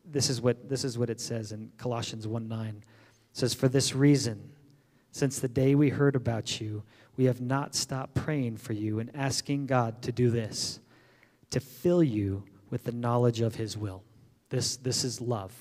[0.05, 2.83] this is what this is what it says in colossians 1 9
[3.33, 4.51] it says for this reason
[5.11, 6.83] since the day we heard about you
[7.17, 10.79] we have not stopped praying for you and asking god to do this
[11.49, 14.03] to fill you with the knowledge of his will
[14.49, 15.53] this this is love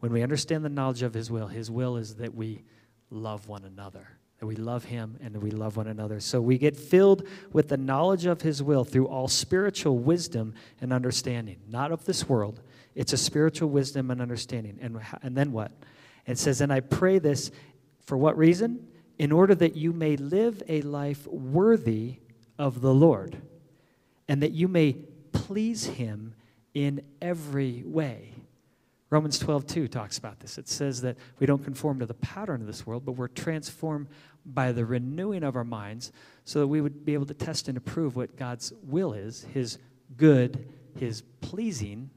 [0.00, 2.62] when we understand the knowledge of his will his will is that we
[3.10, 4.08] love one another
[4.44, 6.20] that we love him and that we love one another.
[6.20, 10.92] So we get filled with the knowledge of his will through all spiritual wisdom and
[10.92, 12.60] understanding, not of this world.
[12.94, 14.78] It's a spiritual wisdom and understanding.
[14.82, 15.72] And, and then what?
[16.26, 17.50] It says, And I pray this
[18.06, 18.86] for what reason?
[19.18, 22.16] In order that you may live a life worthy
[22.58, 23.40] of the Lord,
[24.28, 24.96] and that you may
[25.32, 26.34] please him
[26.72, 28.32] in every way.
[29.10, 30.58] Romans 12, 2 talks about this.
[30.58, 34.08] It says that we don't conform to the pattern of this world, but we're transformed
[34.44, 36.10] by the renewing of our minds
[36.44, 39.78] so that we would be able to test and approve what God's will is His
[40.16, 42.10] good, His pleasing,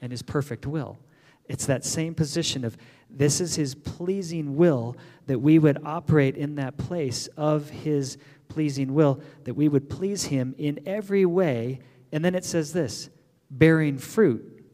[0.00, 0.98] and His perfect will.
[1.46, 2.76] It's that same position of
[3.18, 4.96] this is His pleasing will
[5.26, 10.24] that we would operate in that place of His pleasing will, that we would please
[10.24, 11.80] Him in every way.
[12.12, 13.10] And then it says this
[13.50, 14.64] bearing fruit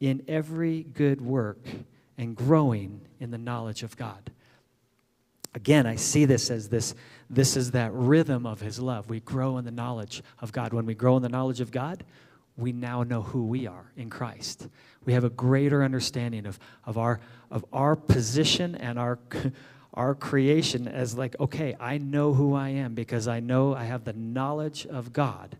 [0.00, 1.64] in every good work
[2.16, 4.30] and growing in the knowledge of God.
[5.54, 6.94] Again, I see this as this
[7.28, 9.08] this is that rhythm of his love.
[9.08, 10.72] We grow in the knowledge of God.
[10.72, 12.02] When we grow in the knowledge of God,
[12.60, 14.68] we now know who we are in Christ.
[15.04, 17.20] We have a greater understanding of, of, our,
[17.50, 19.18] of our position and our,
[19.94, 24.04] our creation as like, okay, I know who I am because I know I have
[24.04, 25.56] the knowledge of God.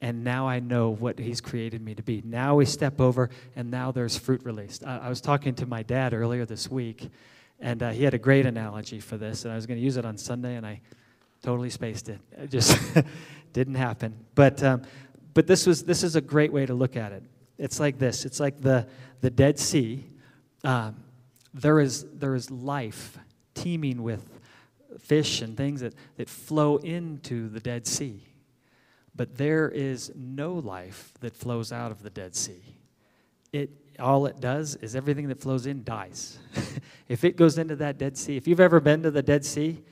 [0.00, 2.22] And now I know what He's created me to be.
[2.24, 4.84] Now we step over, and now there's fruit released.
[4.84, 7.08] I, I was talking to my dad earlier this week,
[7.60, 9.96] and uh, he had a great analogy for this, and I was going to use
[9.96, 10.80] it on Sunday, and I
[11.42, 12.18] totally spaced it.
[12.32, 12.76] It just
[13.52, 14.14] didn't happen.
[14.34, 14.82] But, um,
[15.34, 17.22] but this, was, this is a great way to look at it.
[17.58, 18.86] It's like this it's like the,
[19.20, 20.04] the Dead Sea.
[20.64, 20.96] Um,
[21.54, 23.18] there, is, there is life
[23.54, 24.28] teeming with
[24.98, 28.26] fish and things that, that flow into the Dead Sea.
[29.14, 32.62] But there is no life that flows out of the Dead Sea.
[33.52, 36.38] It, all it does is everything that flows in dies.
[37.08, 39.82] if it goes into that Dead Sea, if you've ever been to the Dead Sea,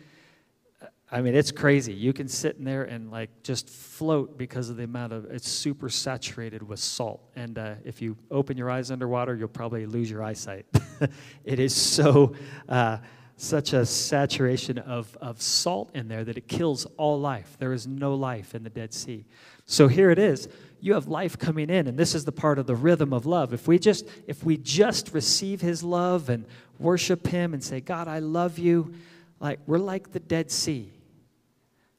[1.12, 1.92] I mean, it's crazy.
[1.92, 5.49] You can sit in there and like just float because of the amount of it's
[5.49, 7.20] super saturated with salt.
[7.35, 10.66] And uh, if you open your eyes underwater, you'll probably lose your eyesight.
[11.44, 12.37] it is so
[12.68, 12.99] uh,
[13.37, 17.57] such a saturation of, of salt in there that it kills all life.
[17.59, 19.25] There is no life in the Dead Sea.
[19.66, 20.49] So here it is.
[20.81, 23.53] You have life coming in, and this is the part of the rhythm of love.
[23.53, 26.46] If we just if we just receive His love and
[26.79, 28.94] worship Him and say, God, I love you,
[29.40, 30.92] like we're like the Dead Sea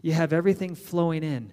[0.02, 1.52] you have everything flowing in,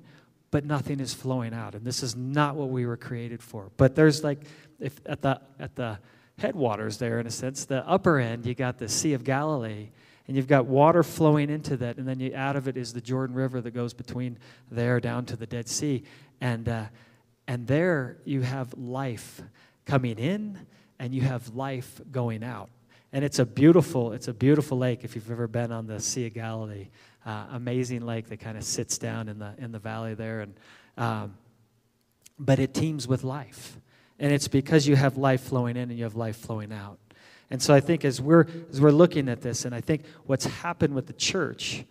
[0.51, 1.75] but nothing is flowing out.
[1.75, 3.71] And this is not what we were created for.
[3.77, 4.41] But there's like,
[4.81, 5.99] if at the, at the
[6.39, 9.91] headwaters there, in a sense, the upper end, you got the Sea of Galilee,
[10.27, 13.01] and you've got water flowing into that, and then you, out of it is the
[13.01, 14.39] Jordan River that goes between
[14.71, 16.05] there down to the Dead Sea.
[16.41, 16.85] And, uh,
[17.47, 19.43] and there you have life
[19.87, 20.59] coming in,
[20.99, 22.71] and you have life going out.
[23.13, 26.27] And it's a beautiful, it's a beautiful lake if you've ever been on the Sea
[26.27, 26.89] of Galilee
[27.29, 30.55] uh, amazing lake that kind of sits down in the in the valley there, and
[30.97, 31.35] um,
[32.39, 33.79] but it teems with life,
[34.19, 36.99] and it's because you have life flowing in and you have life flowing out.
[37.51, 40.47] And so I think as we're as we're looking at this, and I think what's
[40.47, 41.85] happened with the church,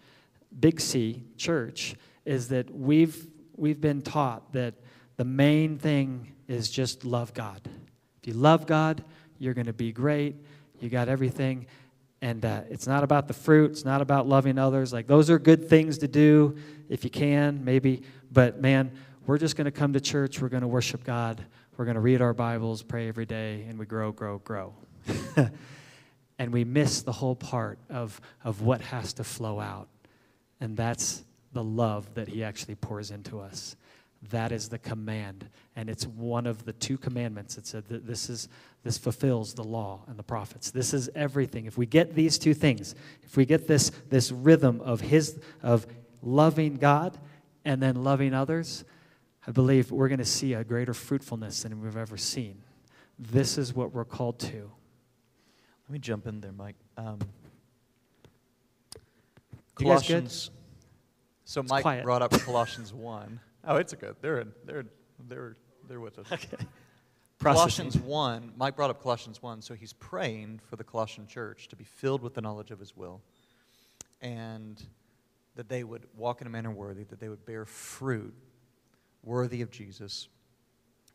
[0.60, 1.94] Big C Church,
[2.26, 4.74] is that we've we've been taught that
[5.18, 7.62] the main thing is just love God.
[8.24, 9.04] If you love God,
[9.38, 10.36] you're going to be great.
[10.80, 11.68] You got everything.
[12.22, 14.92] And uh, it's not about the fruit, it's not about loving others.
[14.92, 16.58] Like, those are good things to do
[16.90, 18.02] if you can, maybe.
[18.32, 18.92] But man,
[19.26, 21.44] we're just going to come to church, we're going to worship God,
[21.76, 24.74] we're going to read our Bibles, pray every day, and we grow, grow, grow.
[26.40, 29.88] and we miss the whole part of, of what has to flow out.
[30.60, 33.76] And that's the love that He actually pours into us.
[34.30, 35.50] That is the command.
[35.76, 37.58] And it's one of the two commandments.
[37.58, 38.50] It said that this is
[38.84, 40.72] this fulfills the law and the prophets.
[40.72, 41.66] This is everything.
[41.66, 45.86] If we get these two things, if we get this, this rhythm of his of
[46.22, 47.18] loving God
[47.66, 48.86] and then loving others,
[49.46, 52.62] I believe we're going to see a greater fruitfulness than we've ever seen.
[53.20, 54.72] This is what we're called to.
[55.88, 56.76] Let me jump in there, Mike.
[56.98, 57.20] Um,
[59.80, 60.08] You guys good?
[60.14, 60.52] Colossians.
[61.46, 62.04] So It's Mike quiet.
[62.04, 63.40] brought up Colossians one.
[63.68, 64.16] Oh, it's good.
[64.22, 64.86] They're in, they're
[65.28, 66.32] they're they're with us.
[66.32, 66.58] Okay.
[67.40, 71.76] Colossians 1, Mike brought up Colossians 1, so he's praying for the Colossian church to
[71.76, 73.22] be filled with the knowledge of his will
[74.22, 74.84] and
[75.56, 78.34] that they would walk in a manner worthy, that they would bear fruit
[79.24, 80.30] worthy of Jesus.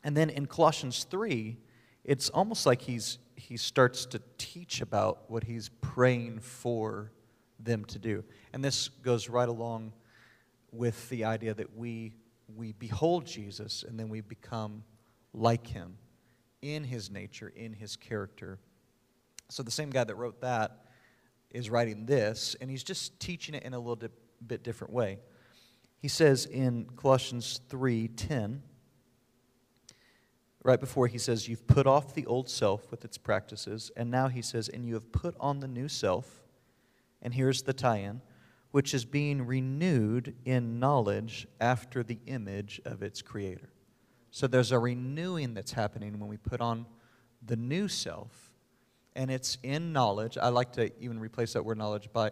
[0.03, 1.57] And then in Colossians 3,
[2.05, 7.11] it's almost like he's, he starts to teach about what he's praying for
[7.59, 8.23] them to do.
[8.53, 9.93] And this goes right along
[10.71, 12.13] with the idea that we,
[12.55, 14.83] we behold Jesus and then we become
[15.33, 15.97] like him
[16.61, 18.59] in his nature, in his character.
[19.49, 20.85] So the same guy that wrote that
[21.51, 24.07] is writing this, and he's just teaching it in a little di-
[24.45, 25.19] bit different way.
[25.99, 28.61] He says in Colossians 3:10,
[30.63, 34.29] right before he says, You've put off the old self with its practices, and now
[34.29, 36.43] he says, And you have put on the new self.
[37.21, 38.21] And here's the tie in,
[38.73, 43.69] which is being renewed in knowledge after the image of its creator.
[44.31, 46.87] So there's a renewing that's happening when we put on
[47.45, 48.51] the new self,
[49.15, 50.39] and it's in knowledge.
[50.39, 52.31] I like to even replace that word knowledge by,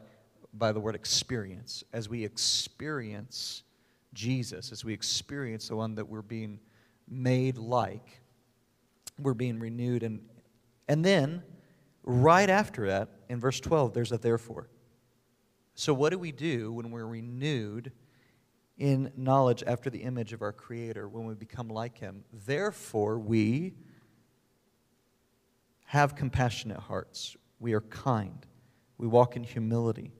[0.51, 1.83] by the word experience.
[1.93, 3.61] As we experience
[4.15, 6.59] Jesus, as we experience the one that we're being
[7.07, 8.19] made like,
[9.19, 10.01] we're being renewed.
[10.01, 10.27] And,
[10.87, 11.43] and then,
[12.01, 14.69] right after that, in verse 12, there's a therefore.
[15.75, 17.91] So, what do we do when we're renewed
[18.77, 22.23] in knowledge after the image of our Creator, when we become like Him?
[22.45, 23.73] Therefore, we
[25.85, 27.35] have compassionate hearts.
[27.59, 28.45] We are kind.
[28.97, 30.13] We walk in humility.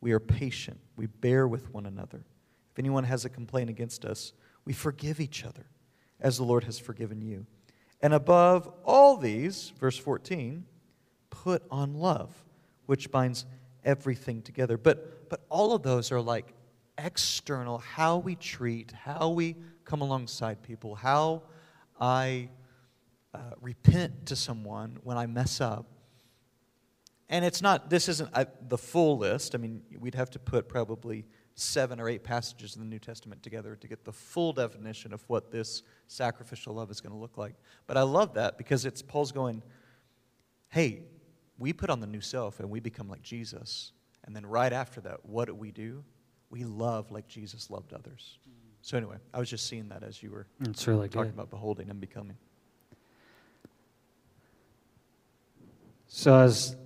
[0.00, 0.78] We are patient.
[0.96, 2.24] We bear with one another.
[2.72, 4.32] If anyone has a complaint against us,
[4.64, 5.66] we forgive each other
[6.20, 7.46] as the Lord has forgiven you.
[8.00, 10.64] And above all these, verse 14,
[11.30, 12.44] put on love,
[12.86, 13.46] which binds
[13.86, 14.76] everything together.
[14.76, 16.52] But, but all of those are like
[16.98, 21.42] external, how we treat, how we come alongside people, how
[21.98, 22.50] I
[23.32, 25.86] uh, repent to someone when I mess up.
[27.28, 29.54] And it's not, this isn't uh, the full list.
[29.54, 31.24] I mean, we'd have to put probably
[31.54, 35.24] seven or eight passages in the New Testament together to get the full definition of
[35.26, 37.54] what this sacrificial love is going to look like.
[37.86, 39.62] But I love that because it's Paul's going,
[40.68, 41.02] hey,
[41.58, 43.92] we put on the new self and we become like Jesus.
[44.24, 46.04] And then right after that, what do we do?
[46.50, 48.38] We love like Jesus loved others.
[48.82, 51.34] So, anyway, I was just seeing that as you were It's really talking good.
[51.34, 52.36] about beholding and becoming.
[56.08, 56.76] So I was,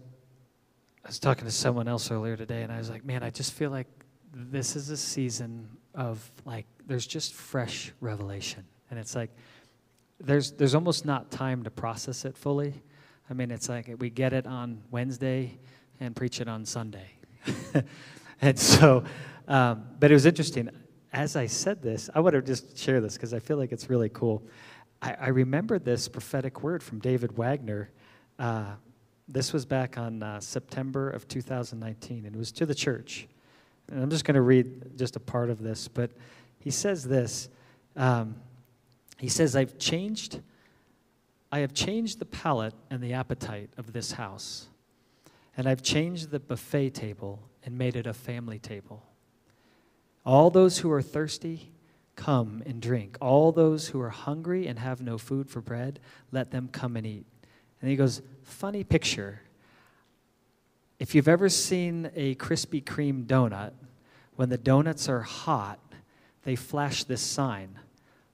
[1.05, 3.53] I was talking to someone else earlier today, and I was like, man, I just
[3.53, 3.87] feel like
[4.33, 8.65] this is a season of like, there's just fresh revelation.
[8.91, 9.31] And it's like,
[10.19, 12.83] there's, there's almost not time to process it fully.
[13.31, 15.57] I mean, it's like we get it on Wednesday
[16.01, 17.13] and preach it on Sunday.
[18.43, 19.05] and so,
[19.47, 20.69] um, but it was interesting.
[21.13, 23.89] As I said this, I want to just share this because I feel like it's
[23.89, 24.43] really cool.
[25.01, 27.91] I, I remember this prophetic word from David Wagner.
[28.37, 28.73] Uh,
[29.29, 33.29] this was back on uh, September of 2019, and it was to the church.
[33.93, 36.11] And I'm just going to read just a part of this, but
[36.59, 37.49] he says this.
[37.97, 38.35] Um,
[39.19, 40.41] he says, I've changed,
[41.53, 44.69] I have changed the palate and the appetite of this house,
[45.57, 49.03] and I've changed the buffet table and made it a family table.
[50.25, 51.73] All those who are thirsty,
[52.15, 53.17] come and drink.
[53.21, 55.99] All those who are hungry and have no food for bread,
[56.31, 57.27] let them come and eat.
[57.81, 59.41] And he goes, funny picture.
[60.99, 63.73] If you've ever seen a Krispy Kreme donut,
[64.37, 65.81] when the donuts are hot,
[66.45, 67.79] they flash this sign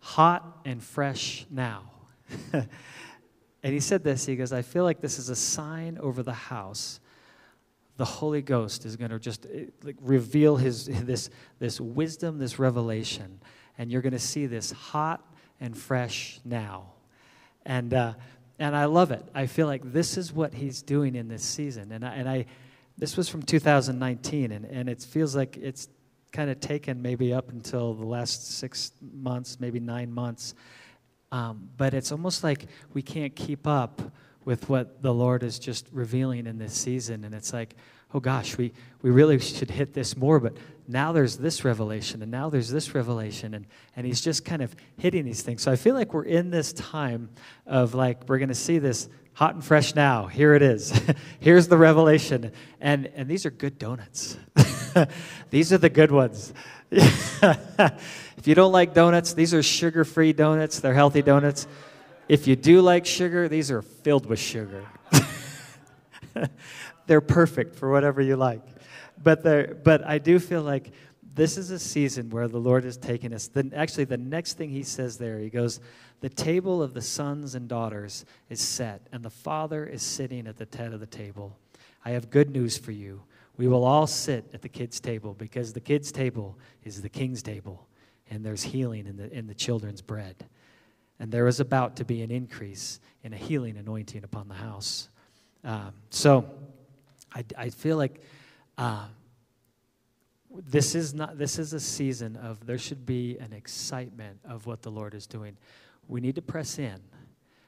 [0.01, 1.83] hot and fresh now.
[3.63, 6.33] and he said this he goes, I feel like this is a sign over the
[6.33, 7.01] house.
[7.97, 12.59] The Holy Ghost is going to just eh, like, reveal his, this, this wisdom, this
[12.59, 13.41] revelation.
[13.79, 15.25] And you're going to see this hot
[15.61, 16.93] and fresh now.
[17.65, 18.15] And, uh,
[18.59, 19.27] and I love it.
[19.35, 21.93] I feel like this is what he's doing in this season.
[21.93, 22.47] And I, and I
[22.99, 25.89] this was from 2019, and, and it feels like it's
[26.33, 30.55] kind of taken maybe up until the last six months, maybe nine months.
[31.37, 32.65] Um, but it's almost like
[32.95, 34.01] we can't keep up
[34.47, 37.25] with what the Lord is just revealing in this season.
[37.25, 37.75] And it's like,
[38.15, 38.73] oh gosh, we,
[39.03, 40.41] we really should hit this more.
[40.41, 40.57] But
[40.89, 43.53] now there's this revelation, and now there's this revelation.
[43.53, 43.67] And,
[43.97, 45.61] and He's just kind of hitting these things.
[45.61, 47.29] So I feel like we're in this time
[47.67, 50.29] of like, we're going to see this hot and fresh now.
[50.29, 50.99] Here it is.
[51.41, 52.51] Here's the revelation.
[52.81, 54.39] And, and these are good donuts.
[55.51, 56.55] these are the good ones.
[58.37, 60.81] if you don't like donuts, these are sugar free donuts.
[60.81, 61.67] They're healthy donuts.
[62.29, 64.85] If you do like sugar, these are filled with sugar.
[67.07, 68.63] they're perfect for whatever you like.
[69.23, 69.43] But,
[69.85, 70.93] but I do feel like
[71.37, 73.49] this is a season where the Lord is taking us.
[73.49, 75.81] The, actually, the next thing he says there, he goes,
[76.21, 80.57] The table of the sons and daughters is set, and the Father is sitting at
[80.57, 81.57] the head of the table.
[82.05, 83.23] I have good news for you.
[83.59, 87.43] We will all sit at the kids' table because the kids' table is the king's
[87.43, 87.87] table,
[88.31, 90.47] and there's healing in the, in the children's bread.
[91.19, 95.09] And there is about to be an increase in a healing anointing upon the house.
[95.65, 96.45] Um, so
[97.35, 98.23] I, I feel like
[98.79, 99.07] uh,
[100.51, 104.83] this is not this is a season of there should be an excitement of what
[104.83, 105.57] the Lord is doing.
[106.09, 107.01] We need to press in.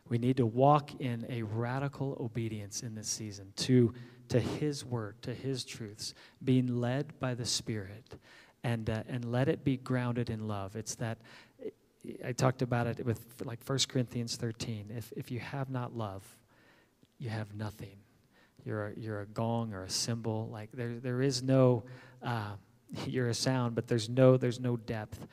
[0.09, 3.93] We need to walk in a radical obedience in this season to
[4.29, 8.17] to His word, to His truths, being led by the Spirit,
[8.73, 10.77] and uh, and let it be grounded in love.
[10.77, 11.19] It's that
[12.25, 14.93] I talked about it with like 1 Corinthians 13.
[14.97, 16.23] If if you have not love,
[17.19, 17.97] you have nothing.
[18.65, 20.49] You're a, you're a gong or a cymbal.
[20.53, 21.85] Like there there is no.
[22.23, 22.53] Uh,
[23.07, 25.27] you're a sound, but there's no there's no depth.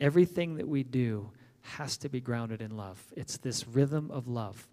[0.00, 1.30] Everything that we do
[1.62, 3.00] has to be grounded in love.
[3.16, 4.68] It's this rhythm of love.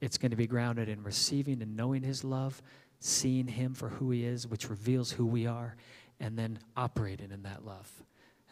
[0.00, 2.60] It's going to be grounded in receiving and knowing His love,
[3.00, 5.76] seeing Him for who He is, which reveals who we are,
[6.20, 7.90] and then operating in that love.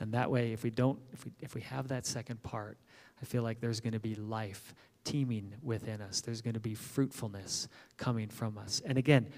[0.00, 2.78] And that way, if we don't, if we if we have that second part,
[3.20, 6.20] I feel like there's going to be life teeming within us.
[6.20, 8.80] There's going to be fruitfulness coming from us.
[8.84, 9.28] And again,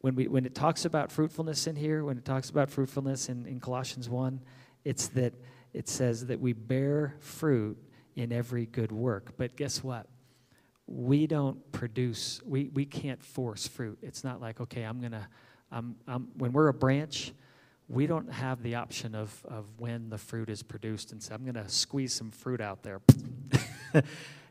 [0.00, 3.46] when, we, when it talks about fruitfulness in here, when it talks about fruitfulness in,
[3.46, 4.40] in Colossians 1,
[4.84, 5.34] it's that
[5.74, 7.78] it says that we bear fruit
[8.16, 9.34] in every good work.
[9.36, 10.06] But guess what?
[10.86, 13.98] we don't produce, we, we can't force fruit.
[14.02, 15.26] It's not like, okay, I'm going to,
[15.72, 17.32] I'm, I'm, when we're a branch,
[17.88, 21.42] we don't have the option of, of when the fruit is produced and say, I'm
[21.42, 23.00] going to squeeze some fruit out there.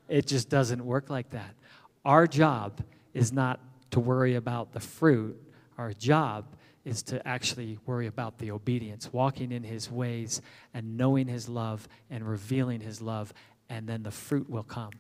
[0.10, 1.56] it just doesn't work like that.
[2.04, 2.82] Our job
[3.14, 3.60] is not
[3.92, 5.40] to worry about the fruit,
[5.78, 6.46] our job
[6.84, 10.42] is to actually worry about the obedience, walking in his ways
[10.74, 13.34] and knowing his love and revealing his love,
[13.70, 14.92] and then the fruit will come.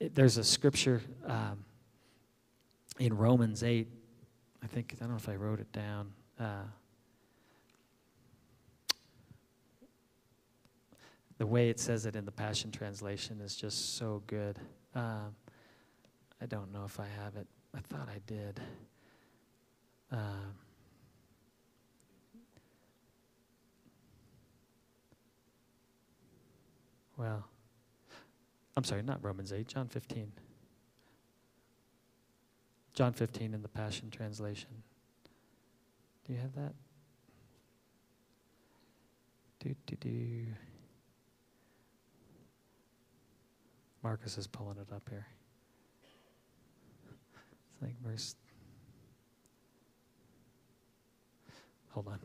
[0.00, 1.64] It, there's a scripture um,
[2.98, 3.88] in Romans 8.
[4.62, 6.12] I think, I don't know if I wrote it down.
[6.38, 6.64] Uh,
[11.38, 14.58] the way it says it in the Passion Translation is just so good.
[14.94, 15.34] Um,
[16.40, 17.46] I don't know if I have it.
[17.74, 18.60] I thought I did.
[20.10, 20.54] Um,
[27.16, 27.46] well,
[28.76, 30.32] I'm sorry, not Romans 8, John 15.
[32.94, 34.68] John 15 in the Passion Translation.
[36.26, 36.74] Do you have that?
[39.60, 40.46] Do, do, do.
[44.02, 45.26] Marcus is pulling it up here.
[47.72, 48.34] It's like verse.
[51.90, 52.18] Hold on.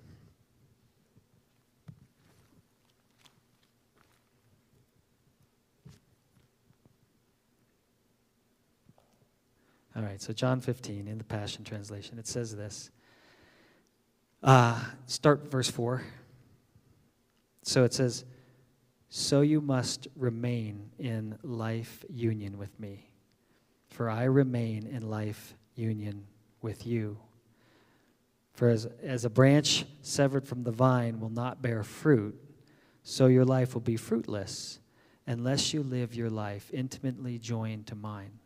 [9.97, 12.91] All right, so John 15 in the Passion Translation, it says this.
[14.43, 16.03] Uh, start verse 4.
[17.63, 18.23] So it says,
[19.09, 23.09] So you must remain in life union with me,
[23.89, 26.27] for I remain in life union
[26.61, 27.17] with you.
[28.53, 32.39] For as, as a branch severed from the vine will not bear fruit,
[33.01, 34.77] so your life will be fruitless
[35.25, 38.39] unless you live your life intimately joined to mine.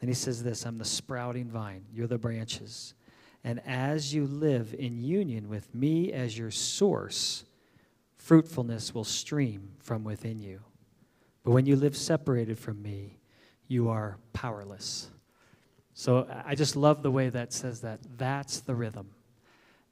[0.00, 2.94] Then he says this I'm the sprouting vine, you're the branches.
[3.44, 7.44] And as you live in union with me as your source,
[8.16, 10.60] fruitfulness will stream from within you.
[11.42, 13.18] But when you live separated from me,
[13.66, 15.08] you are powerless.
[15.94, 18.00] So I just love the way that says that.
[18.18, 19.08] That's the rhythm.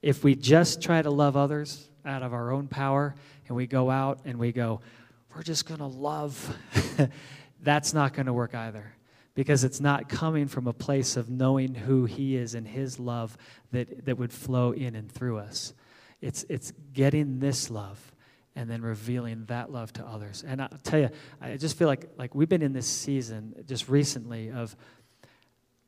[0.03, 3.15] If we just try to love others out of our own power
[3.47, 4.81] and we go out and we go,
[5.35, 6.55] we're just going to love,
[7.63, 8.93] that's not going to work either
[9.39, 13.39] because it's not coming from a place of knowing who He is and His love
[13.71, 15.75] that, that would flow in and through us.
[16.21, 18.01] It's, it's getting this love
[18.57, 20.43] and then revealing that love to others.
[20.45, 21.11] And I'll tell you,
[21.41, 24.75] I just feel like, like we've been in this season just recently of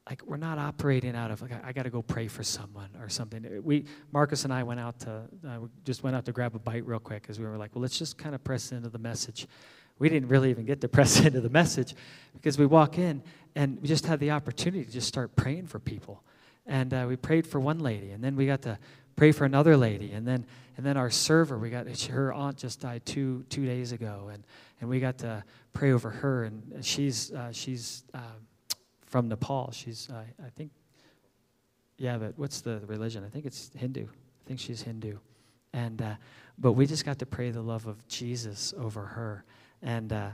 [0.08, 3.08] like we're not operating out of like I, got to go pray for someone or
[3.08, 3.62] something.
[3.64, 6.86] We Marcus and I went out to uh, just went out to grab a bite
[6.86, 9.46] real quick because we were like, well, let's just kind of press into the message.
[10.00, 11.94] We didn't really even get to press into the message
[12.34, 13.22] because we walk in
[13.54, 16.24] and we just had the opportunity to just start praying for people.
[16.66, 18.78] And uh, we prayed for one lady, and then we got to
[19.16, 20.46] pray for another lady, and then
[20.76, 24.44] and then our server, we got her aunt just died two two days ago, and
[24.80, 28.38] and we got to pray over her, and she's uh, she's uh,
[29.06, 29.72] from Nepal.
[29.72, 30.70] She's uh, I think,
[31.96, 33.24] yeah, but what's the religion?
[33.24, 34.04] I think it's Hindu.
[34.04, 35.18] I think she's Hindu,
[35.72, 36.14] and uh,
[36.58, 39.44] but we just got to pray the love of Jesus over her,
[39.82, 40.30] and uh,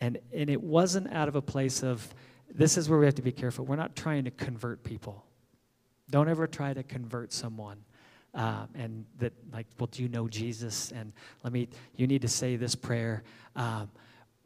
[0.00, 2.14] and and it wasn't out of a place of
[2.52, 3.64] this is where we have to be careful.
[3.64, 5.24] We're not trying to convert people.
[6.10, 7.78] Don't ever try to convert someone.
[8.32, 10.92] Um, and that, like, well, do you know Jesus?
[10.92, 11.12] And
[11.42, 13.24] let me, you need to say this prayer.
[13.56, 13.90] Um,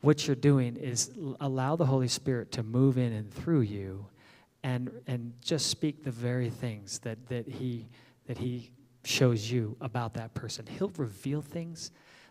[0.01, 4.07] what you're doing is allow the Holy Spirit to move in and through you
[4.63, 7.87] and, and just speak the very things that, that, he,
[8.27, 8.71] that He
[9.05, 10.67] shows you about that person.
[10.67, 11.91] He'll reveal things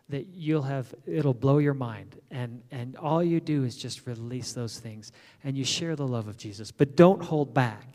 [0.09, 2.19] that you'll have it'll blow your mind.
[2.31, 5.11] And and all you do is just release those things
[5.43, 6.71] and you share the love of jesus.
[6.71, 7.87] But don't hold back.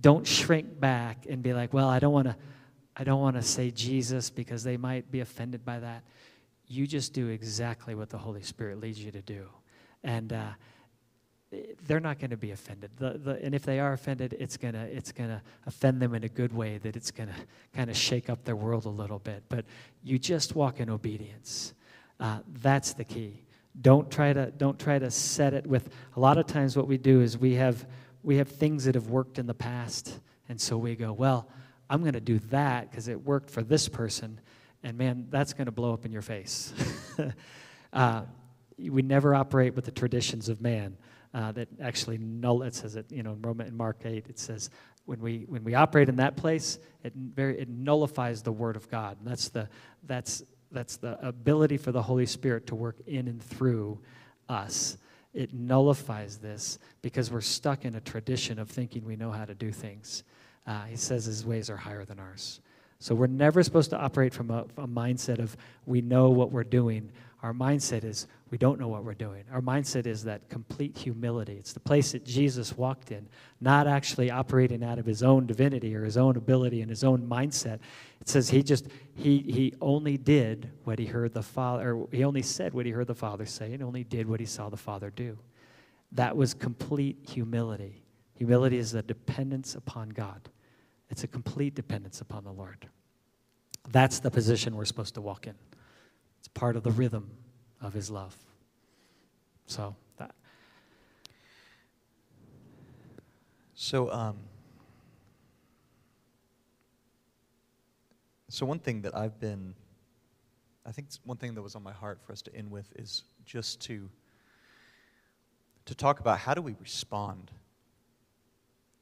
[0.00, 2.36] Don't shrink back and be like well i don't want to
[2.96, 6.02] i don't want to say jesus because they might be offended by that.
[6.68, 9.46] You just do exactly what the holy spirit leads you to do.
[10.02, 10.50] And uh,
[11.86, 12.90] they're not going to be offended.
[12.96, 16.24] The, the, and if they are offended, it's going to it's gonna offend them in
[16.24, 17.34] a good way, that it's going to
[17.74, 19.44] kind of shake up their world a little bit.
[19.48, 19.64] But
[20.02, 21.74] you just walk in obedience.
[22.18, 23.42] Uh, that's the key.
[23.80, 25.90] Don't try, to, don't try to set it with.
[26.16, 27.86] A lot of times, what we do is we have,
[28.22, 30.18] we have things that have worked in the past.
[30.48, 31.48] And so we go, well,
[31.90, 34.40] I'm going to do that because it worked for this person.
[34.82, 36.72] And man, that's going to blow up in your face.
[37.92, 38.22] uh,
[38.78, 40.96] we never operate with the traditions of man
[41.36, 42.62] uh, that actually null.
[42.62, 44.26] It says it, you know, in Roman in Mark eight.
[44.28, 44.70] It says
[45.04, 48.88] when we when we operate in that place, it very it nullifies the word of
[48.88, 49.12] God.
[49.20, 49.68] And that's the
[50.06, 54.00] that's that's the ability for the Holy Spirit to work in and through
[54.48, 54.98] us.
[55.36, 59.54] it nullifies this because we're stuck in a tradition of thinking we know how to
[59.54, 60.24] do things.
[60.66, 62.60] Uh, he says his ways are higher than ours.
[62.98, 66.64] So we're never supposed to operate from a, a mindset of we know what we're
[66.64, 67.12] doing.
[67.42, 69.44] Our mindset is we don't know what we're doing.
[69.50, 71.54] Our mindset is that complete humility.
[71.54, 73.28] It's the place that Jesus walked in,
[73.60, 77.26] not actually operating out of his own divinity or his own ability and his own
[77.26, 77.80] mindset.
[78.20, 82.22] It says he just he he only did what he heard the Father or he
[82.22, 84.76] only said what he heard the Father say and only did what he saw the
[84.76, 85.36] Father do.
[86.12, 88.04] That was complete humility.
[88.34, 90.48] Humility is a dependence upon God.
[91.10, 92.88] It's a complete dependence upon the Lord.
[93.90, 95.54] That's the position we're supposed to walk in.
[96.38, 97.30] It's part of the rhythm
[97.86, 98.36] of his love.
[99.66, 100.34] So that
[103.78, 104.38] So, um,
[108.48, 109.74] so one thing that I've been,
[110.86, 113.24] I think one thing that was on my heart for us to end with is
[113.44, 114.08] just to
[115.84, 117.52] to talk about how do we respond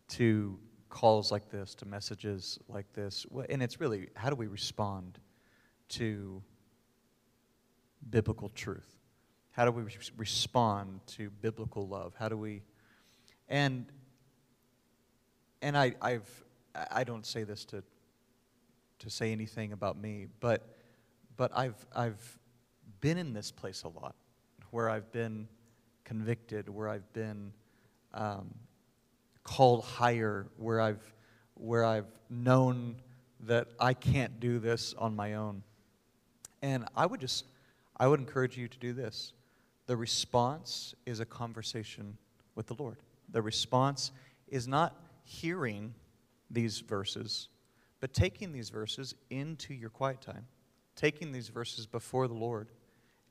[0.09, 0.59] to
[0.91, 5.19] calls like this, to messages like this, and it's really how do we respond
[5.91, 6.43] to
[8.11, 8.95] biblical truth?
[9.53, 9.85] How do we
[10.17, 12.15] respond to biblical love?
[12.19, 12.63] How do we,
[13.49, 13.87] and
[15.63, 16.45] and I, I've
[16.91, 17.83] I don't say this to
[18.99, 20.77] to say anything about me, but
[21.37, 22.39] but I've I've
[23.01, 24.17] been in this place a lot,
[24.71, 25.47] where I've been
[26.05, 27.53] convicted, where I've been
[28.13, 28.55] um,
[29.43, 31.15] called higher, where I've
[31.55, 32.97] where I've known
[33.41, 35.63] that I can't do this on my own,
[36.61, 37.45] and I would just
[37.97, 39.33] I would encourage you to do this.
[39.87, 42.17] The response is a conversation
[42.55, 42.99] with the Lord.
[43.31, 44.13] The response
[44.49, 45.95] is not hearing
[46.51, 47.49] these verses,
[48.01, 50.47] but taking these verses into your quiet time,
[50.97, 52.69] taking these verses before the Lord,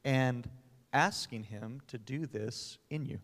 [0.03, 0.49] and
[0.91, 3.19] asking Him to do this in you.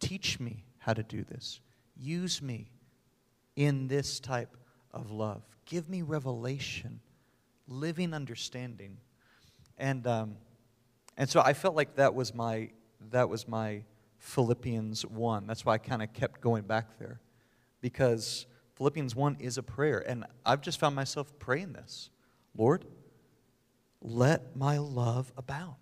[0.00, 1.60] Teach me how to do this.
[1.96, 2.70] Use me
[3.56, 4.56] in this type
[4.92, 5.42] of love.
[5.66, 7.00] Give me revelation,
[7.66, 8.98] living understanding.
[9.76, 10.36] And, um,
[11.18, 12.70] and so I felt like that was my,
[13.10, 13.82] that was my
[14.18, 15.46] Philippians 1.
[15.48, 17.20] That's why I kind of kept going back there
[17.80, 18.46] because
[18.76, 19.98] Philippians 1 is a prayer.
[19.98, 22.10] And I've just found myself praying this
[22.56, 22.84] Lord,
[24.00, 25.74] let my love abound.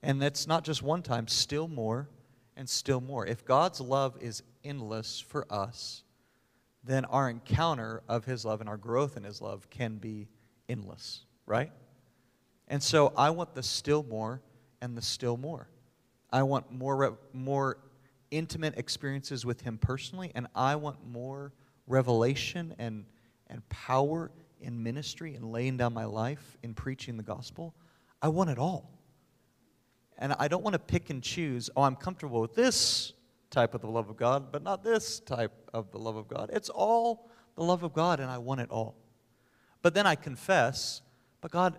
[0.00, 2.08] And that's not just one time, still more
[2.56, 3.26] and still more.
[3.26, 6.04] If God's love is endless for us,
[6.84, 10.28] then our encounter of His love and our growth in His love can be
[10.68, 11.72] endless, right?
[12.68, 14.42] And so I want the still more
[14.80, 15.68] and the still more.
[16.32, 17.78] I want more, more
[18.30, 21.52] intimate experiences with Him personally, and I want more
[21.86, 23.04] revelation and,
[23.48, 27.74] and power in ministry and laying down my life in preaching the gospel.
[28.22, 28.90] I want it all.
[30.18, 33.12] And I don't want to pick and choose, oh, I'm comfortable with this
[33.50, 36.50] type of the love of God, but not this type of the love of God.
[36.52, 38.96] It's all the love of God, and I want it all.
[39.82, 41.02] But then I confess,
[41.40, 41.78] but God,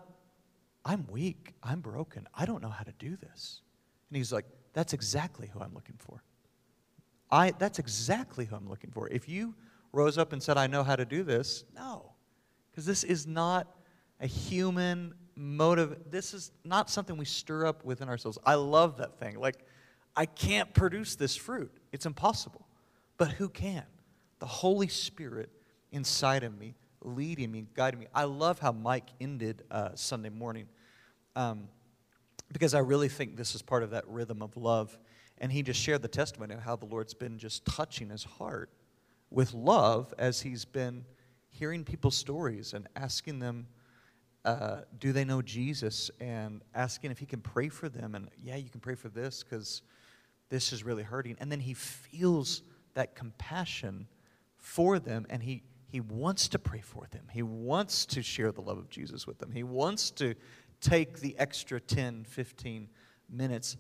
[0.86, 1.54] I'm weak.
[1.64, 2.28] I'm broken.
[2.34, 3.62] I don't know how to do this.
[4.10, 6.24] And He's like, that's exactly who I'm looking for.
[7.32, 9.10] I, that's exactly who I'm looking for.
[9.10, 9.56] If you
[9.92, 12.12] rose up and said, I know how to do this, no.
[12.72, 13.68] Because this is not
[14.20, 15.98] a human motive.
[16.12, 18.38] This is not something we stir up within ourselves.
[18.46, 19.40] I love that thing.
[19.40, 19.66] Like,
[20.16, 22.68] I can't produce this fruit, it's impossible.
[23.18, 23.84] But who can?
[24.40, 25.50] The Holy Spirit
[25.92, 28.08] inside of me, leading me, guiding me.
[28.14, 30.68] I love how Mike ended uh, Sunday morning
[31.36, 31.68] um,
[32.52, 34.98] because I really think this is part of that rhythm of love.
[35.38, 38.70] And he just shared the testimony of how the Lord's been just touching his heart
[39.30, 41.04] with love as he's been
[41.50, 43.68] hearing people's stories and asking them,
[44.46, 46.12] uh, do they know Jesus?
[46.22, 48.16] And asking if he can pray for them.
[48.16, 49.82] And yeah, you can pray for this because
[50.50, 51.36] this is really hurting.
[51.40, 52.62] And then he feels
[52.94, 54.08] that compassion
[54.58, 57.28] for them and he, he wants to pray for them.
[57.32, 59.52] He wants to share the love of Jesus with them.
[59.52, 60.36] He wants to
[60.82, 62.90] take the extra 10, 15
[63.30, 63.78] minutes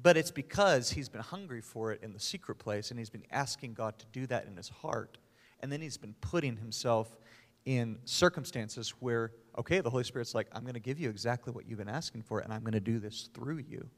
[0.00, 3.24] but it's because he's been hungry for it in the secret place and he's been
[3.30, 5.18] asking God to do that in his heart.
[5.60, 7.16] And then he's been putting himself
[7.64, 11.66] in circumstances where, okay, the Holy Spirit's like, I'm going to give you exactly what
[11.66, 13.88] you've been asking for and I'm going to do this through you.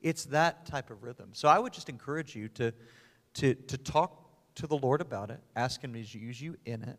[0.00, 1.30] It's that type of rhythm.
[1.32, 2.72] So I would just encourage you to,
[3.34, 6.98] to, to talk to the Lord about it, ask Him to use you in it,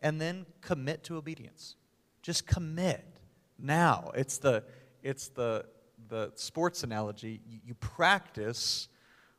[0.00, 1.76] and then commit to obedience.
[2.22, 3.13] Just commit
[3.58, 4.10] now.
[4.14, 4.64] It's the,
[5.02, 5.64] it's the,
[6.08, 8.88] the sports analogy, you, you practice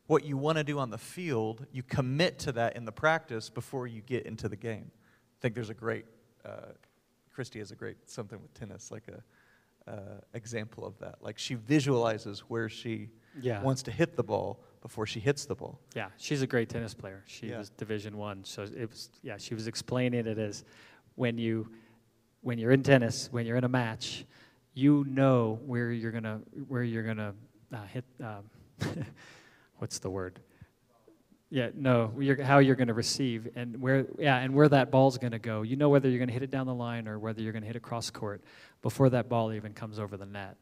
[0.08, 3.50] what you want to do on the field, you commit to that in the practice
[3.50, 4.92] before you get into the game.
[4.94, 6.06] I think there's a great,
[6.46, 6.74] uh,
[7.34, 9.24] Christy has a great something with tennis, like a
[9.92, 9.96] uh,
[10.34, 11.16] example of that.
[11.22, 13.10] Like she visualizes where she
[13.40, 13.62] Yeah.
[13.62, 15.80] wants to hit the ball before she hits the ball.
[15.96, 17.24] Yeah, she's a great tennis player.
[17.28, 17.58] She Yeah.
[17.60, 19.10] was Division One, so it was.
[19.24, 20.64] Yeah, she was explaining it as
[21.16, 21.70] when you
[22.46, 24.24] when you're in tennis, when you're in a match,
[24.76, 27.34] you know where you're gonna where you're gonna
[27.74, 28.06] uh, hit.
[28.24, 28.44] Um,
[29.80, 30.40] what's the word?
[31.50, 35.18] Yeah, no, you're, how you're going to receive and where, yeah, and where that ball's
[35.18, 35.62] going to go.
[35.62, 37.62] You know whether you're going to hit it down the line or whether you're going
[37.62, 38.44] to hit it cross court
[38.82, 40.58] before that ball even comes over the net.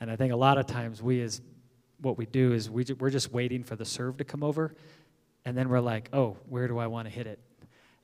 [0.00, 1.40] And I think a lot of times we, as
[2.02, 4.74] what we do is we we're just waiting for the serve to come over,
[5.44, 7.38] and then we're like, oh, where do I want to hit it?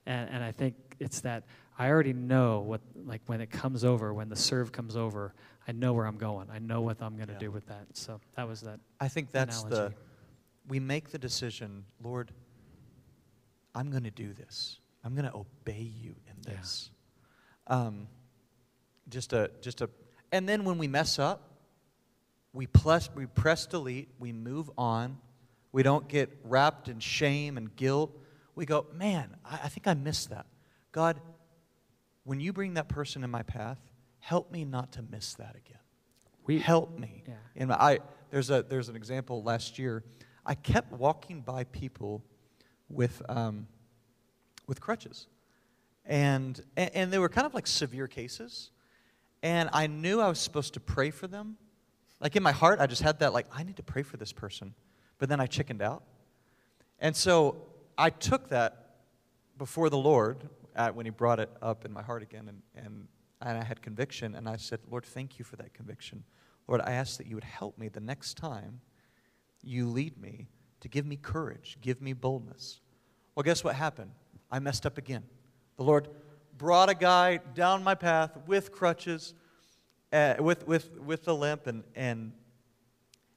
[0.06, 1.44] And and I think it's that
[1.78, 5.34] I already know what like when it comes over, when the serve comes over,
[5.66, 6.48] I know where I'm going.
[6.50, 7.38] I know what I'm going to Yeah.
[7.40, 7.86] do with that.
[7.94, 8.80] So that was that.
[9.00, 9.92] I think that's the
[10.68, 12.30] we make the decision, Lord,
[13.74, 14.78] I'm going to do this.
[15.02, 16.56] I'm going to obey you in Yeah.
[16.56, 16.90] this.
[17.66, 18.06] Um,
[19.08, 19.90] just a just a
[20.30, 21.48] and then when we mess up,
[22.52, 25.18] we plus we press delete, we move on.
[25.72, 28.14] We don't get wrapped in shame and guilt.
[28.54, 30.44] We go, man, I, I think I missed that.
[30.92, 31.18] God,
[32.24, 33.78] when you bring that person in my path,
[34.18, 35.80] help me not to miss that again
[36.44, 37.24] We help me.
[37.26, 37.34] Yeah.
[37.56, 37.98] And I
[38.30, 40.04] there's a there's an example last year.
[40.44, 42.24] I kept walking by people
[42.88, 43.66] with um,
[44.66, 45.26] with crutches,
[46.04, 48.70] and, and and they were kind of like severe cases,
[49.42, 51.56] and I knew I was supposed to pray for them.
[52.20, 54.32] Like in my heart, I just had that like I need to pray for this
[54.32, 54.74] person,
[55.18, 56.02] but then I chickened out,
[56.98, 57.66] and so
[57.98, 58.96] I took that
[59.58, 63.08] before the Lord uh, when He brought it up in my heart again, and, and,
[63.40, 66.24] and I had conviction, and I said, Lord, thank you for that conviction.
[66.68, 68.80] Lord, I ask that you would help me the next time
[69.62, 70.48] you lead me
[70.80, 72.80] to give me courage, give me boldness.
[73.34, 74.10] Well, guess what happened?
[74.50, 75.24] I messed up again.
[75.76, 76.08] The Lord
[76.58, 79.34] brought a guy down my path with crutches,
[80.12, 82.32] uh, with, with, with a limp, and, and,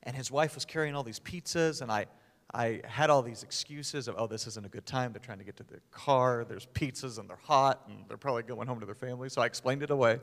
[0.03, 2.07] and his wife was carrying all these pizzas, and I,
[2.55, 5.11] I had all these excuses of, oh, this isn't a good time.
[5.11, 6.45] They're trying to get to the car.
[6.47, 9.27] There's pizzas, and they're hot, and they're probably going home to their family.
[9.27, 10.21] So I explained it away.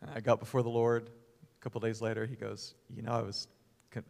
[0.00, 1.10] And I got before the Lord.
[1.10, 3.46] A couple days later, he goes, You know, I was,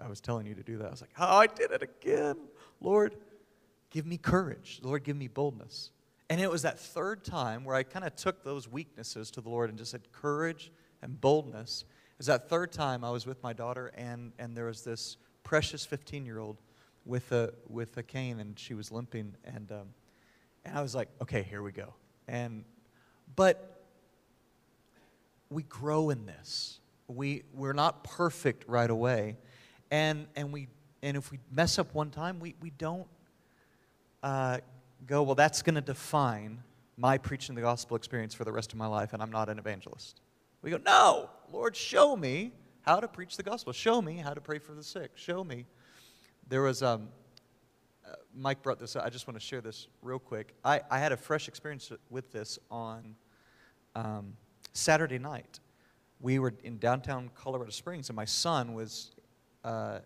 [0.01, 0.87] I was telling you to do that.
[0.87, 2.37] I was like, Oh, I did it again.
[2.81, 3.17] Lord,
[3.91, 4.79] give me courage.
[4.81, 5.91] Lord, give me boldness.
[6.31, 9.51] And it was that third time where I kind of took those weaknesses to the
[9.51, 10.71] Lord and just said, Courage
[11.03, 11.85] and boldness.
[12.13, 15.17] It was that third time I was with my daughter, and, and there was this
[15.43, 16.59] precious 15 year old
[17.05, 19.35] with a, with a cane, and she was limping.
[19.45, 19.89] And, um,
[20.65, 21.95] and I was like, Okay, here we go.
[22.29, 22.65] And,
[23.35, 23.83] but
[25.51, 26.81] we grow in this.
[27.09, 29.37] We, we're not perfect right away.
[29.91, 30.69] And, and, we,
[31.03, 33.07] and if we mess up one time, we, we don't
[34.23, 34.59] uh,
[35.07, 36.63] go, well, that's going to define
[36.97, 39.59] my preaching the gospel experience for the rest of my life, and I'm not an
[39.59, 40.21] evangelist.
[40.63, 43.73] We go, no, Lord, show me how to preach the gospel.
[43.73, 45.11] Show me how to pray for the sick.
[45.15, 45.67] Show me.
[46.53, 47.09] There was, um,
[48.07, 49.07] uh, Mike brought this up.
[49.07, 50.53] I just want to share this real quick.
[50.63, 53.15] I, I had a fresh experience with this on
[53.95, 54.35] um,
[54.75, 55.61] Saturday night.
[56.21, 59.13] We were in downtown Colorado Springs, and my son was,
[59.65, 60.01] uh,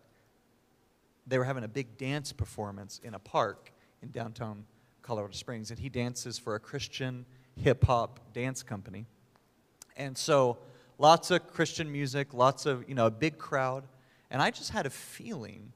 [1.26, 4.66] they were having a big dance performance in a park in downtown
[5.02, 7.26] Colorado Springs, and he dances for a Christian
[7.56, 9.04] hip hop dance company.
[9.96, 10.58] And so
[10.96, 13.82] lots of Christian music, lots of, you know, a big crowd.
[14.30, 15.72] And I just had a feeling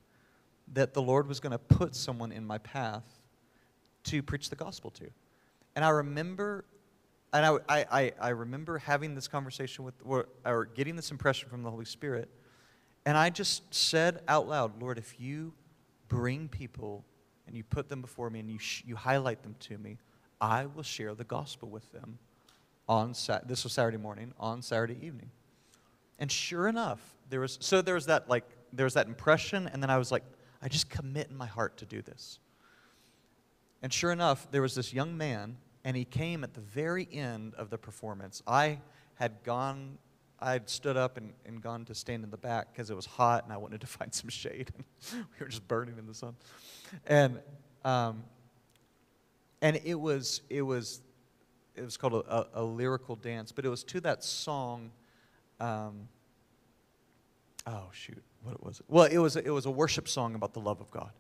[0.72, 3.04] that the Lord was going to put someone in my path
[4.04, 5.08] to preach the gospel to.
[5.76, 6.64] And I remember,
[7.32, 11.62] and I, I, I, remember having this conversation with, or, or getting this impression from
[11.62, 12.28] the Holy Spirit.
[13.04, 15.52] And I just said out loud, Lord, if you
[16.08, 17.04] bring people
[17.46, 19.98] and you put them before me and you, sh- you highlight them to me,
[20.40, 22.18] I will share the gospel with them
[22.88, 25.30] on Sa- this was Saturday morning, on Saturday evening.
[26.18, 27.00] And sure enough,
[27.30, 30.12] there was so there was that like there was that impression, and then I was
[30.12, 30.24] like,
[30.62, 32.38] I just commit in my heart to do this.
[33.82, 37.54] And sure enough, there was this young man, and he came at the very end
[37.54, 38.42] of the performance.
[38.46, 38.80] I
[39.14, 39.98] had gone,
[40.38, 43.06] I had stood up and, and gone to stand in the back because it was
[43.06, 44.70] hot and I wanted to find some shade.
[45.12, 46.36] we were just burning in the sun.
[47.06, 47.40] And,
[47.84, 48.24] um,
[49.62, 51.00] and it was, it was,
[51.74, 54.90] it was called a, a, a lyrical dance, but it was to that song.
[55.58, 56.08] Um,
[57.66, 58.86] oh shoot, what was it?
[58.88, 61.12] Well, it was it was a worship song about the love of God,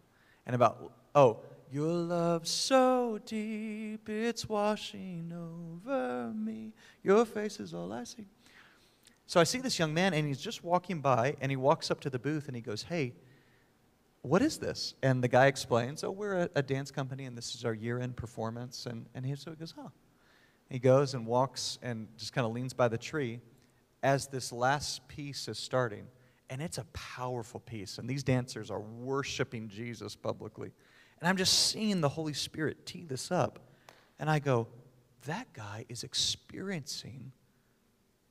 [0.46, 1.38] and about oh,
[1.70, 6.72] your love so deep it's washing over me.
[7.02, 8.26] Your face is all I see.
[9.26, 12.00] So I see this young man, and he's just walking by, and he walks up
[12.00, 13.12] to the booth, and he goes, "Hey,
[14.22, 17.54] what is this?" And the guy explains, "Oh, we're a, a dance company, and this
[17.54, 19.90] is our year-end performance." And and he so he goes, "Oh."
[20.70, 23.40] He goes and walks and just kind of leans by the tree
[24.04, 26.06] as this last piece is starting.
[26.50, 27.96] And it's a powerful piece.
[27.98, 30.72] And these dancers are worshiping Jesus publicly.
[31.20, 33.60] And I'm just seeing the Holy Spirit tee this up.
[34.18, 34.66] And I go,
[35.26, 37.32] that guy is experiencing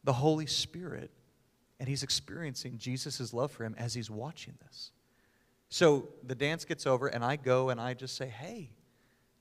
[0.03, 1.11] the Holy Spirit
[1.80, 4.91] and he's experiencing Jesus' love for him as he's watching this.
[5.70, 8.72] So the dance gets over, and I go and I just say, Hey,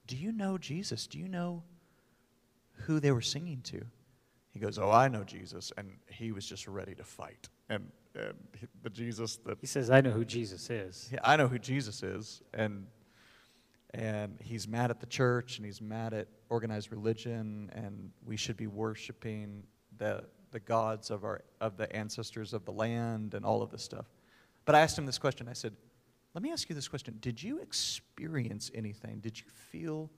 [0.06, 1.06] do you know Jesus?
[1.06, 1.62] Do you know
[2.84, 3.84] who they were singing to?
[4.52, 5.72] He goes, Oh, I know Jesus.
[5.76, 7.48] And he was just ready to fight.
[7.68, 9.58] And, and the Jesus that.
[9.60, 11.12] He says, I know who Jesus is.
[11.22, 12.42] I know who Jesus is.
[12.52, 12.86] And,
[13.94, 18.56] and he's mad at the church and he's mad at organized religion, and we should
[18.56, 19.64] be worshiping
[19.96, 23.82] the the gods of, our, of the ancestors of the land and all of this
[23.82, 24.06] stuff.
[24.64, 25.48] But I asked him this question.
[25.48, 25.74] I said,
[26.34, 27.16] Let me ask you this question.
[27.20, 29.20] Did you experience anything?
[29.20, 30.10] Did you feel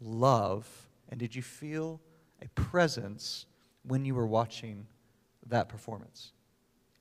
[0.00, 0.68] love?
[1.08, 2.00] And did you feel
[2.42, 3.46] a presence
[3.82, 4.86] when you were watching
[5.46, 6.32] that performance?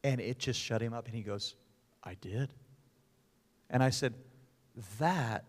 [0.05, 1.07] And it just shut him up.
[1.07, 1.55] And he goes,
[2.03, 2.53] I did.
[3.71, 4.13] And I said,
[4.99, 5.45] That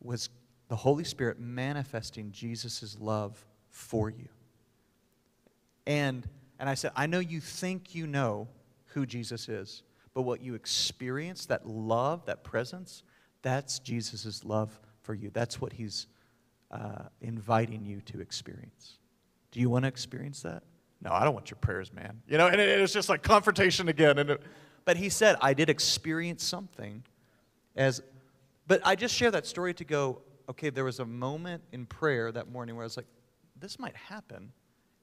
[0.00, 0.28] was
[0.68, 4.28] the Holy Spirit manifesting Jesus' love for you.
[5.88, 6.24] And,
[6.60, 8.46] and I said, I know you think you know
[8.86, 9.82] who Jesus is,
[10.14, 13.02] but what you experience, that love, that presence,
[13.42, 15.30] that's Jesus' love for you.
[15.32, 16.06] That's what he's
[16.70, 18.98] uh, inviting you to experience.
[19.50, 20.62] Do you want to experience that?
[21.04, 22.22] No, I don't want your prayers, man.
[22.26, 24.18] You know, and it, it was just like confrontation again.
[24.18, 24.42] And it,
[24.84, 27.02] but he said, I did experience something
[27.76, 28.02] as,
[28.66, 32.32] but I just share that story to go, okay, there was a moment in prayer
[32.32, 33.06] that morning where I was like,
[33.60, 34.52] this might happen.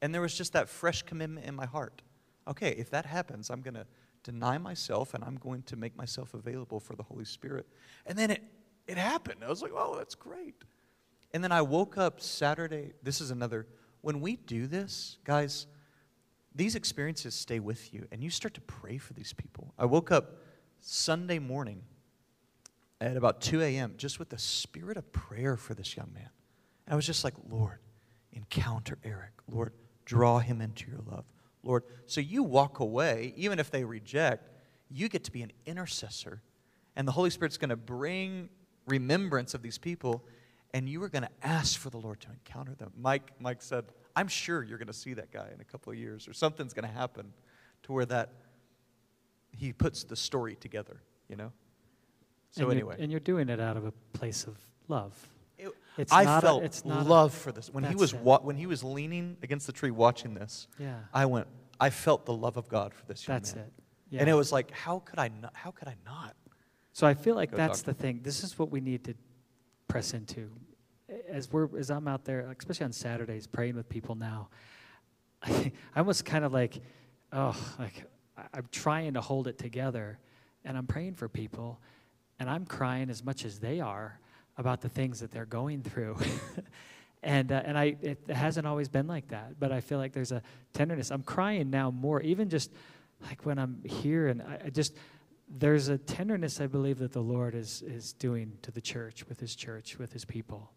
[0.01, 2.01] And there was just that fresh commitment in my heart.
[2.47, 3.85] Okay, if that happens, I'm going to
[4.23, 7.67] deny myself and I'm going to make myself available for the Holy Spirit.
[8.07, 8.43] And then it,
[8.87, 9.43] it happened.
[9.43, 10.55] I was like, oh, that's great.
[11.33, 12.93] And then I woke up Saturday.
[13.03, 13.67] This is another,
[14.01, 15.67] when we do this, guys,
[16.53, 19.73] these experiences stay with you and you start to pray for these people.
[19.77, 20.37] I woke up
[20.79, 21.83] Sunday morning
[22.99, 23.93] at about 2 a.m.
[23.97, 26.29] just with the spirit of prayer for this young man.
[26.85, 27.79] And I was just like, Lord,
[28.31, 29.31] encounter Eric.
[29.47, 29.73] Lord,
[30.05, 31.25] draw him into your love.
[31.63, 34.49] Lord, so you walk away, even if they reject,
[34.89, 36.41] you get to be an intercessor.
[36.95, 38.49] And the Holy Spirit's going to bring
[38.87, 40.23] remembrance of these people,
[40.73, 42.91] and you are going to ask for the Lord to encounter them.
[42.97, 43.85] Mike, Mike said,
[44.15, 46.73] I'm sure you're going to see that guy in a couple of years, or something's
[46.73, 47.33] going to happen
[47.83, 48.29] to where that
[49.51, 51.51] he puts the story together, you know?
[52.51, 52.95] So, and anyway.
[52.95, 54.57] You're, and you're doing it out of a place of
[54.87, 55.13] love.
[55.57, 57.69] It, It's I not a- felt it's not a- love for this.
[57.69, 60.99] When he was wa- when he was leaning against the tree watching this, Yeah.
[61.13, 61.47] I went.
[61.79, 63.65] I felt the love of God for this young That's man.
[63.65, 63.73] it.
[64.09, 64.19] Yeah.
[64.21, 65.55] And it was like, how could I not?
[65.55, 66.35] How could I not?
[66.93, 68.19] So I feel like Go, that's the thing.
[68.23, 69.13] This is what we need to
[69.87, 70.51] press into.
[71.27, 74.49] As we're as I'm out there, especially on Saturdays, praying with people now,
[75.43, 76.81] I, almost kind of like,
[77.33, 78.05] oh, like
[78.37, 80.19] I- I'm trying to hold it together,
[80.63, 81.79] and I'm praying for people,
[82.39, 84.19] and I'm crying as much as they are
[84.57, 86.17] about the things that they're going through.
[87.23, 90.31] and uh, and I it hasn't always been like that, but I feel like there's
[90.31, 90.41] a
[90.73, 91.11] tenderness.
[91.11, 92.71] I'm crying now more, even just
[93.21, 94.95] like when I'm here, and I, I just
[95.49, 99.39] there's a tenderness I believe that the Lord is is doing to the church, with
[99.39, 100.71] His church, with His people,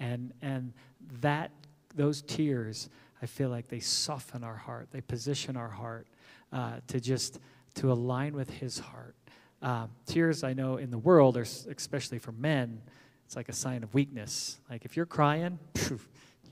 [0.00, 0.72] and and
[1.20, 1.50] that
[1.94, 2.88] those tears,
[3.20, 6.06] I feel like they soften our heart, they position our heart
[6.52, 7.38] uh, to just
[7.74, 9.14] to align with His heart.
[9.62, 12.82] Um, tears, I know, in the world, are especially for men,
[13.24, 14.58] it's like a sign of weakness.
[14.68, 16.00] Like if you're crying, phew,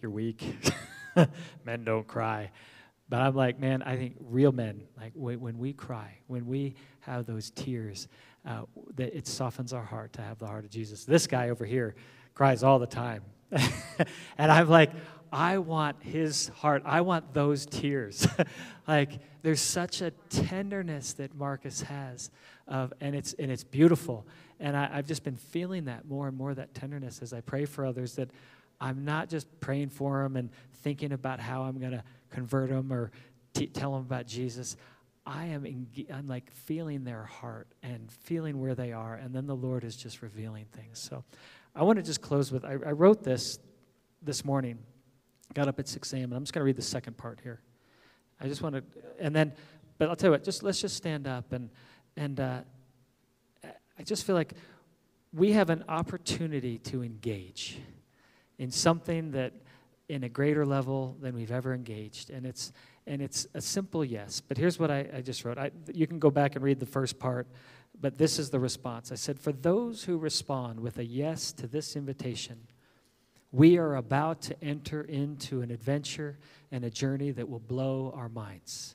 [0.01, 0.43] you're weak.
[1.65, 2.51] men don't cry.
[3.09, 7.27] But I'm like, man, I think real men, like when, we cry, when we have
[7.27, 8.07] those tears,
[8.47, 8.63] uh,
[8.95, 11.05] that it softens our heart to have the heart of Jesus.
[11.05, 11.97] This guy over here
[12.35, 13.23] cries all the time.
[14.39, 14.91] and I'm like,
[15.33, 16.83] I want his heart.
[16.85, 18.27] I want those tears.
[18.89, 22.31] like there's such a tenderness that Marcus has,
[22.67, 24.27] of, and it's and it's beautiful.
[24.59, 27.65] And I, I've just been feeling that more and more that tenderness as I pray
[27.65, 28.17] for others.
[28.17, 28.31] That
[28.81, 30.51] I'm not just praying for them and
[30.83, 33.11] thinking about how I'm going to convert them or
[33.55, 34.77] t- tell them about Jesus.
[35.27, 39.47] I am enga- I'm like feeling their heart and feeling where they are, and then
[39.47, 40.99] the Lord is just revealing things.
[40.99, 41.25] So,
[41.81, 43.59] I want to just close with I, I wrote this
[44.21, 44.81] this morning.
[45.55, 46.25] Got up at 6 a.m.
[46.25, 47.63] and I'm just going to read the second part here.
[48.39, 48.83] I just want to,
[49.19, 49.55] and then,
[49.97, 50.45] but I'll tell you what.
[50.45, 51.71] Just let's just stand up and
[52.19, 52.61] and uh,
[53.65, 54.53] I just feel like
[55.33, 57.79] we have an opportunity to engage
[58.59, 59.55] in something that
[60.11, 62.73] in a greater level than we've ever engaged and it's
[63.07, 66.19] and it's a simple yes but here's what i, I just wrote I, you can
[66.19, 67.47] go back and read the first part
[68.01, 71.67] but this is the response i said for those who respond with a yes to
[71.67, 72.59] this invitation
[73.53, 76.39] we are about to enter into an adventure
[76.71, 78.95] and a journey that will blow our minds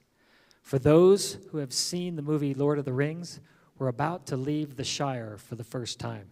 [0.66, 3.40] For those who have seen the movie Lord of the Rings,
[3.78, 6.26] we're about to leave the Shire for the first time.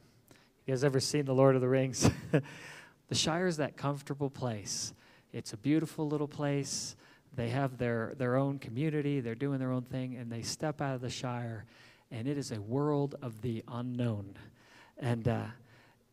[0.66, 2.10] You guys ever seen the Lord of the Rings?
[3.10, 4.92] the Shire is that comfortable place.
[5.34, 6.96] It's a beautiful little place.
[7.36, 10.96] They have their, their own community, they're doing their own thing, and they step out
[10.96, 11.66] of the Shire,
[12.14, 14.36] and it is a world of the unknown.
[15.00, 15.46] And, uh,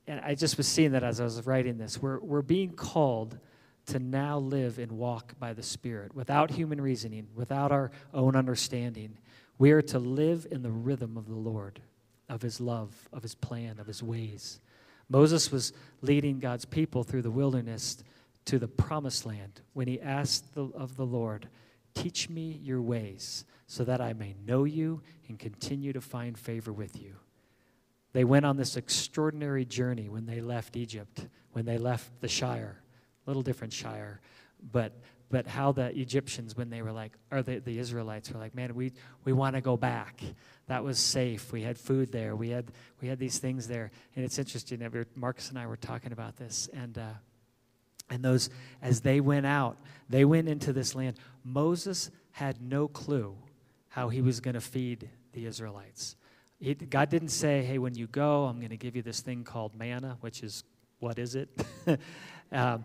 [0.06, 2.00] and I just was seeing that as I was writing this.
[2.00, 3.38] We're, we're being called
[3.86, 9.18] to now live and walk by the Spirit without human reasoning, without our own understanding.
[9.58, 11.80] We are to live in the rhythm of the Lord,
[12.30, 14.58] of His love, of His plan, of His ways.
[15.10, 18.02] Moses was leading God's people through the wilderness
[18.46, 21.48] to the promised land when he asked the, of the Lord,
[21.92, 26.72] Teach me your ways so that I may know you and continue to find favor
[26.72, 27.14] with you.
[28.12, 32.82] They went on this extraordinary journey when they left Egypt, when they left the Shire,
[33.24, 34.20] a little different Shire,
[34.72, 34.92] but
[35.30, 38.74] but how the Egyptians, when they were like, or the, the Israelites were like, man,
[38.74, 38.90] we,
[39.24, 40.20] we want to go back.
[40.66, 41.52] That was safe.
[41.52, 42.34] We had food there.
[42.34, 43.92] We had, we had these things there.
[44.16, 44.84] And it's interesting.
[45.14, 46.68] Marcus and I were talking about this.
[46.72, 47.12] And, uh,
[48.10, 48.50] and those,
[48.82, 49.76] as they went out,
[50.08, 51.16] they went into this land.
[51.44, 53.36] Moses had no clue
[53.90, 56.16] how he was going to feed the Israelites.
[56.88, 59.74] God didn't say, hey, when you go, I'm going to give you this thing called
[59.74, 60.64] manna, which is,
[60.98, 61.48] what is it?
[62.52, 62.84] um,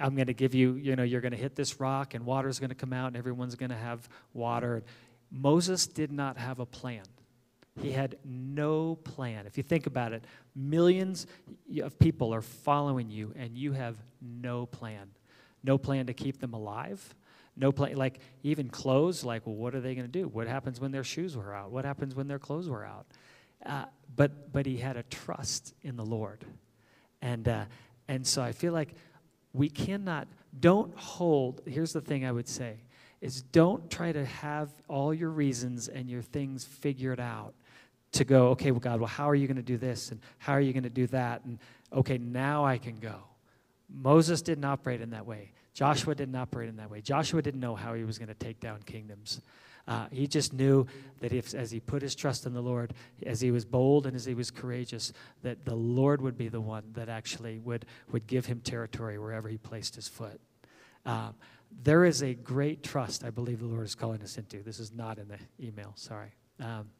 [0.00, 2.58] I'm going to give you, you know, you're going to hit this rock and water's
[2.58, 4.82] going to come out and everyone's going to have water.
[5.30, 7.04] Moses did not have a plan.
[7.80, 9.46] He had no plan.
[9.46, 10.24] If you think about it,
[10.54, 11.26] millions
[11.82, 15.10] of people are following you and you have no plan.
[15.62, 17.14] No plan to keep them alive.
[17.56, 20.28] No play like even clothes, like, well, what are they going to do?
[20.28, 21.70] What happens when their shoes were out?
[21.70, 23.06] What happens when their clothes were out?
[23.64, 23.84] Uh,
[24.16, 26.44] but, but he had a trust in the Lord.
[27.20, 27.64] And, uh,
[28.08, 28.94] and so I feel like
[29.52, 30.28] we cannot,
[30.58, 32.76] don't hold, here's the thing I would say,
[33.20, 37.54] is don't try to have all your reasons and your things figured out
[38.12, 40.10] to go, okay, well, God, well, how are you going to do this?
[40.10, 41.44] And how are you going to do that?
[41.44, 41.58] And
[41.92, 43.16] okay, now I can go.
[43.88, 45.52] Moses didn't operate in that way.
[45.72, 47.00] Joshua didn't operate in that way.
[47.00, 49.40] Joshua didn't know how he was going to take down kingdoms.
[49.88, 50.86] Uh, he just knew
[51.20, 52.94] that if, as he put his trust in the Lord,
[53.26, 55.12] as he was bold and as he was courageous,
[55.42, 59.48] that the Lord would be the one that actually would, would give him territory wherever
[59.48, 60.40] he placed his foot.
[61.06, 61.34] Um,
[61.82, 64.62] there is a great trust I believe the Lord is calling us into.
[64.62, 66.34] This is not in the email, sorry.
[66.60, 66.90] Um,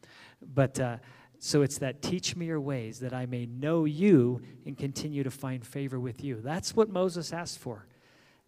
[0.55, 0.97] but uh,
[1.39, 5.31] so it's that teach me your ways that I may know you and continue to
[5.31, 6.41] find favor with you.
[6.41, 7.87] That's what Moses asked for.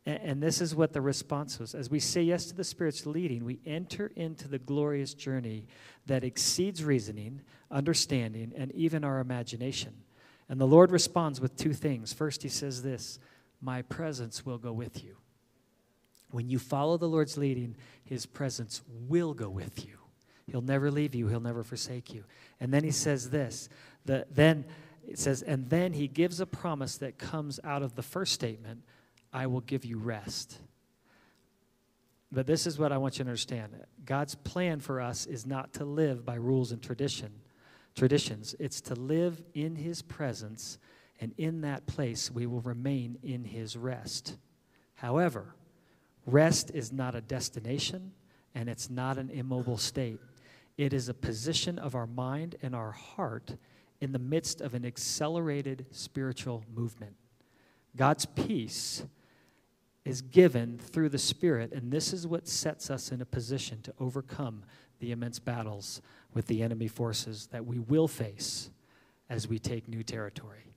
[0.04, 1.76] And, this is what the response was.
[1.76, 5.66] As we say yes to the Spirit's leading, we enter into the glorious journey
[6.06, 7.40] that exceeds reasoning,
[7.70, 9.92] understanding, and even our imagination.
[10.48, 12.12] And the Lord responds with two things.
[12.12, 13.20] First, He says this
[13.60, 15.16] My presence will go with you.
[16.32, 19.98] When you follow the Lord's leading, His presence will go with you.
[20.46, 22.24] He'll never leave you, He'll never forsake you.
[22.58, 23.68] And then He says this
[24.04, 24.64] the, then
[25.06, 28.82] it says, and then He gives a promise that comes out of the first statement
[29.32, 30.58] I will give you rest.
[32.30, 33.72] But this is what I want you to understand.
[34.04, 37.32] God's plan for us is not to live by rules and tradition,
[37.94, 38.54] traditions.
[38.58, 40.78] It's to live in his presence,
[41.20, 44.36] and in that place we will remain in his rest.
[44.94, 45.54] However,
[46.26, 48.12] rest is not a destination
[48.54, 50.20] and it's not an immobile state.
[50.76, 53.56] It is a position of our mind and our heart
[54.00, 57.14] in the midst of an accelerated spiritual movement.
[57.96, 59.04] God's peace
[60.04, 63.94] is given through the Spirit, and this is what sets us in a position to
[64.00, 64.64] overcome
[64.98, 66.00] the immense battles
[66.34, 68.70] with the enemy forces that we will face
[69.30, 70.74] as we take new territory.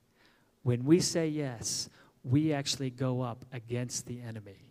[0.64, 1.90] When we say yes,
[2.24, 4.66] we actually go up against the enemy.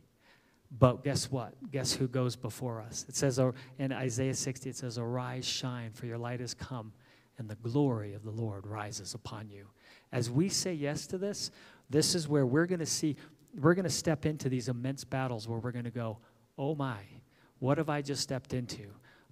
[0.76, 1.54] But guess what?
[1.70, 3.06] Guess who goes before us?
[3.08, 3.38] It says
[3.78, 6.92] in Isaiah 60, it says, Arise, shine, for your light has come,
[7.38, 9.68] and the glory of the Lord rises upon you.
[10.10, 11.52] As we say yes to this,
[11.90, 13.16] this is where we're going to see
[13.60, 16.18] we're going to step into these immense battles where we're going to go,
[16.58, 16.98] oh my,
[17.58, 18.86] what have I just stepped into?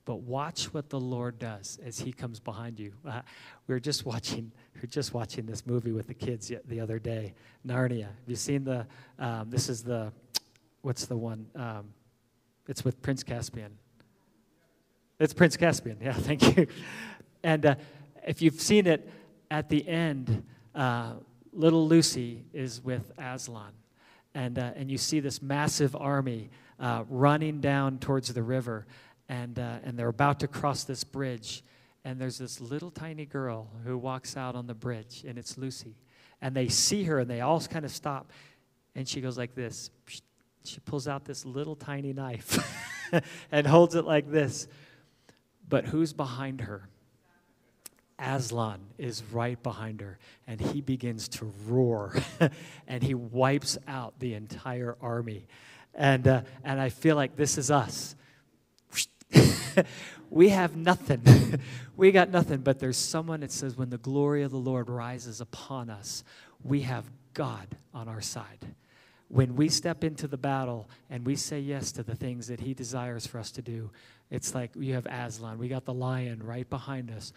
[0.04, 2.92] But watch what the Lord does as He comes behind you.
[3.06, 3.22] Uh,
[3.66, 6.98] we were just watching, we were just watching this movie with the kids the other
[6.98, 7.34] day,
[7.66, 8.06] Narnia.
[8.06, 8.86] Have you seen the?
[9.18, 10.12] Um, this is the,
[10.82, 11.46] what's the one?
[11.54, 11.92] Um,
[12.68, 13.76] it's with Prince Caspian.
[15.18, 15.98] It's Prince Caspian.
[16.00, 16.66] Yeah, thank you.
[17.44, 17.74] And uh,
[18.26, 19.08] if you've seen it,
[19.50, 20.44] at the end,
[20.74, 21.12] uh,
[21.52, 23.72] little Lucy is with Aslan
[24.34, 28.86] and, uh, and you see this massive army uh, running down towards the river,
[29.28, 31.62] and, uh, and they're about to cross this bridge.
[32.04, 35.94] And there's this little tiny girl who walks out on the bridge, and it's Lucy.
[36.40, 38.32] And they see her, and they all kind of stop.
[38.96, 39.90] And she goes like this.
[40.64, 42.58] She pulls out this little tiny knife.
[43.52, 44.66] and holds it like this.
[45.68, 46.88] But who's behind her?
[48.18, 52.14] Aslan is right behind her, and he begins to roar,
[52.86, 55.46] and he wipes out the entire army.
[55.94, 58.14] And, uh, and I feel like this is us.
[60.30, 61.60] we have nothing.
[61.96, 65.40] we got nothing, but there's someone that says, when the glory of the Lord rises
[65.40, 66.24] upon us,
[66.62, 67.04] we have
[67.34, 68.74] God on our side.
[69.28, 72.74] When we step into the battle and we say yes to the things that He
[72.74, 73.90] desires for us to do,
[74.32, 75.58] it's like you have Aslan.
[75.58, 77.34] We got the lion right behind us,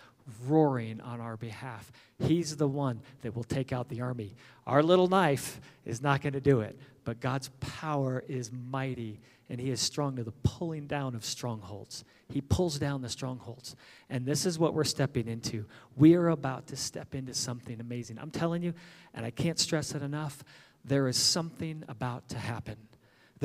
[0.48, 1.92] roaring on our behalf.
[2.20, 4.34] He's the one that will take out the army.
[4.66, 9.20] Our little knife is not going to do it, but God's power is mighty
[9.50, 12.06] and he is strong to the pulling down of strongholds.
[12.30, 13.76] He pulls down the strongholds.
[14.10, 15.66] And this is what we're stepping into.
[15.98, 18.20] We are about to step into something amazing.
[18.20, 18.74] I'm telling you,
[19.14, 20.46] and I can't stress it enough,
[20.86, 22.78] there is something about to happen.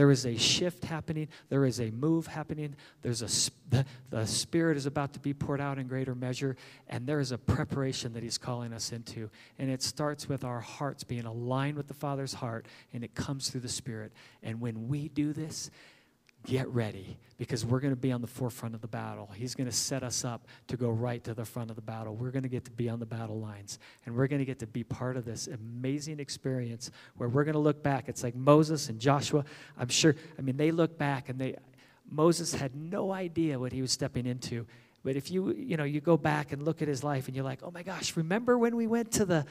[0.01, 1.29] There is a shift happening.
[1.51, 2.75] There is a move happening.
[3.03, 6.57] There's a the, the Spirit is about to be poured out in greater measure,
[6.89, 9.29] and there is a preparation that He's calling us into.
[9.59, 13.51] And it starts with our hearts being aligned with the Father's heart, and it comes
[13.51, 14.13] through the Spirit.
[14.43, 15.71] And when we do this,
[16.47, 19.31] get ready because we're going to be on the forefront of the battle.
[19.35, 22.15] He's going to set us up to go right to the front of the battle.
[22.15, 24.59] We're going to get to be on the battle lines and we're going to get
[24.61, 28.09] to be part of this amazing experience where we're going to look back.
[28.09, 29.45] It's like Moses and Joshua.
[29.79, 31.57] I'm sure, I mean, they look back and they,
[32.11, 34.67] Moses had no idea what he was stepping into.
[35.03, 37.45] But if you, you know, you go back and look at his life and you're
[37.45, 39.47] like, oh my gosh, remember when we went to the,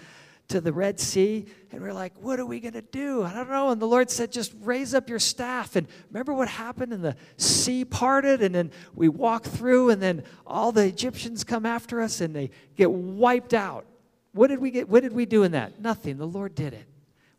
[0.49, 3.23] to the Red Sea, and we're like, what are we going to do?
[3.23, 3.69] I don't know.
[3.69, 5.75] And the Lord said, just raise up your staff.
[5.75, 6.91] And remember what happened?
[6.91, 11.65] And the sea parted, and then we walk through, and then all the Egyptians come
[11.65, 13.85] after us, and they get wiped out.
[14.33, 14.89] What did we get?
[14.89, 15.79] What did we do in that?
[15.79, 16.17] Nothing.
[16.17, 16.85] The Lord did it.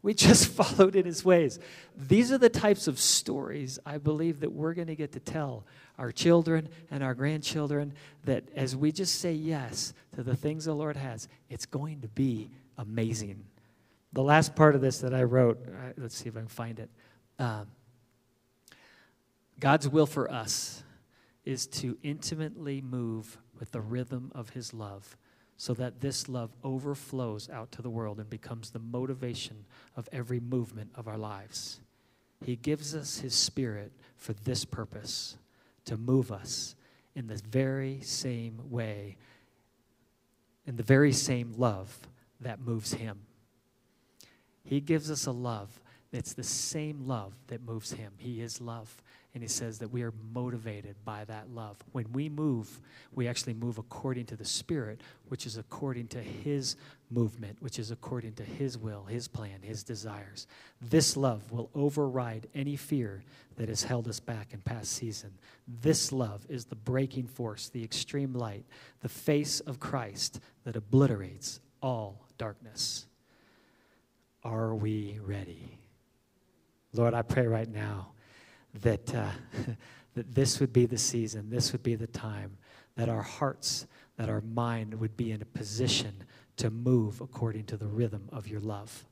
[0.03, 1.59] We just followed in his ways.
[1.97, 5.65] These are the types of stories I believe that we're going to get to tell
[5.99, 7.93] our children and our grandchildren
[8.25, 12.09] that as we just say yes to the things the Lord has, it's going to
[12.09, 12.51] be
[12.81, 13.45] amazing.
[14.13, 16.81] The last part of this that I wrote, uh, let's see if I can find
[16.81, 16.91] it.
[17.39, 17.69] Um,
[19.61, 20.83] God's will for us
[21.45, 25.17] is to intimately move with the rhythm of His love
[25.59, 30.41] so that this love overflows out to the world and becomes the motivation of every
[30.41, 31.81] movement of our lives.
[32.45, 35.37] He gives us His Spirit for this purpose
[35.85, 36.75] to move us
[37.15, 39.19] in the very same way,
[40.67, 41.99] in the very same love
[42.41, 43.21] that moves him.
[44.65, 45.81] He gives us a love
[46.13, 48.13] that's the same love that moves him.
[48.19, 48.95] He is love.
[49.33, 51.77] And he says that we are motivated by that love.
[51.93, 52.81] When we move,
[53.13, 56.75] we actually move according to the Spirit, which is according to his
[57.13, 60.49] movement, which is according to his will, his plan, his desires.
[60.81, 63.23] This love will override any fear
[63.57, 65.31] that has held us back in past season.
[65.69, 68.65] This love is the breaking force, the extreme light,
[69.01, 73.05] the face of Christ that obliterates all darkness.
[74.45, 75.77] Are we ready?
[76.95, 78.13] Lord, I pray right now
[78.81, 79.29] that, uh,
[80.15, 82.57] that this would be the season, this would be the time,
[82.97, 83.87] that our hearts,
[84.17, 86.25] that our mind would be in a position
[86.57, 89.05] to move according to the rhythm of your love.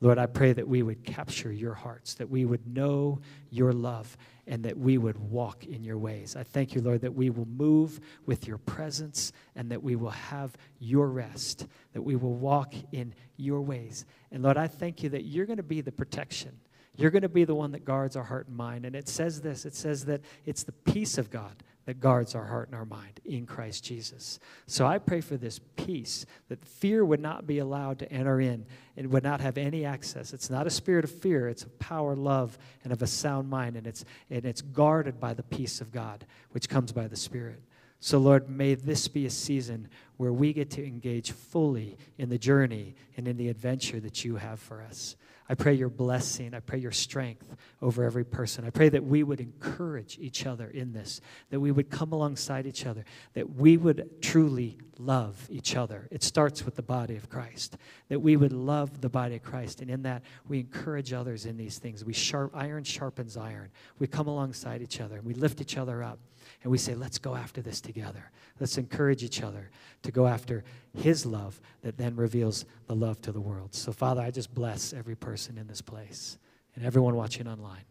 [0.00, 4.16] Lord, I pray that we would capture your hearts, that we would know your love,
[4.46, 6.36] and that we would walk in your ways.
[6.36, 10.10] I thank you, Lord, that we will move with your presence and that we will
[10.10, 14.06] have your rest, that we will walk in your ways.
[14.30, 16.52] And Lord, I thank you that you're going to be the protection.
[16.96, 18.84] You're going to be the one that guards our heart and mind.
[18.84, 22.44] And it says this it says that it's the peace of God that guards our
[22.44, 24.38] heart and our mind in Christ Jesus.
[24.66, 28.66] So I pray for this peace, that fear would not be allowed to enter in
[28.98, 30.34] and would not have any access.
[30.34, 33.74] It's not a spirit of fear, it's of power, love, and of a sound mind,
[33.74, 37.62] and it's, and it's guarded by the peace of God, which comes by the Spirit.
[38.00, 39.88] So, Lord, may this be a season
[40.18, 44.36] where we get to engage fully in the journey and in the adventure that you
[44.36, 45.16] have for us.
[45.48, 46.52] I pray your blessing.
[46.54, 48.64] I pray your strength over every person.
[48.66, 51.20] I pray that we would encourage each other in this,
[51.50, 53.04] that we would come alongside each other,
[53.34, 56.06] that we would truly love each other.
[56.10, 59.80] It starts with the body of Christ, that we would love the body of Christ.
[59.80, 62.04] And in that, we encourage others in these things.
[62.04, 63.70] We sharp, iron sharpens iron.
[63.98, 66.18] We come alongside each other and we lift each other up
[66.62, 68.30] and we say, let's go after this together.
[68.58, 69.70] Let's encourage each other
[70.02, 70.64] to go after
[70.96, 73.74] His love that then reveals the love to the world.
[73.74, 76.38] So, Father, I just bless every person in this place
[76.74, 77.84] and everyone watching online.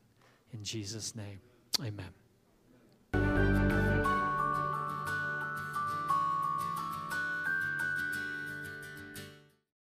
[0.53, 1.39] In Jesus' name,
[1.79, 2.26] amen.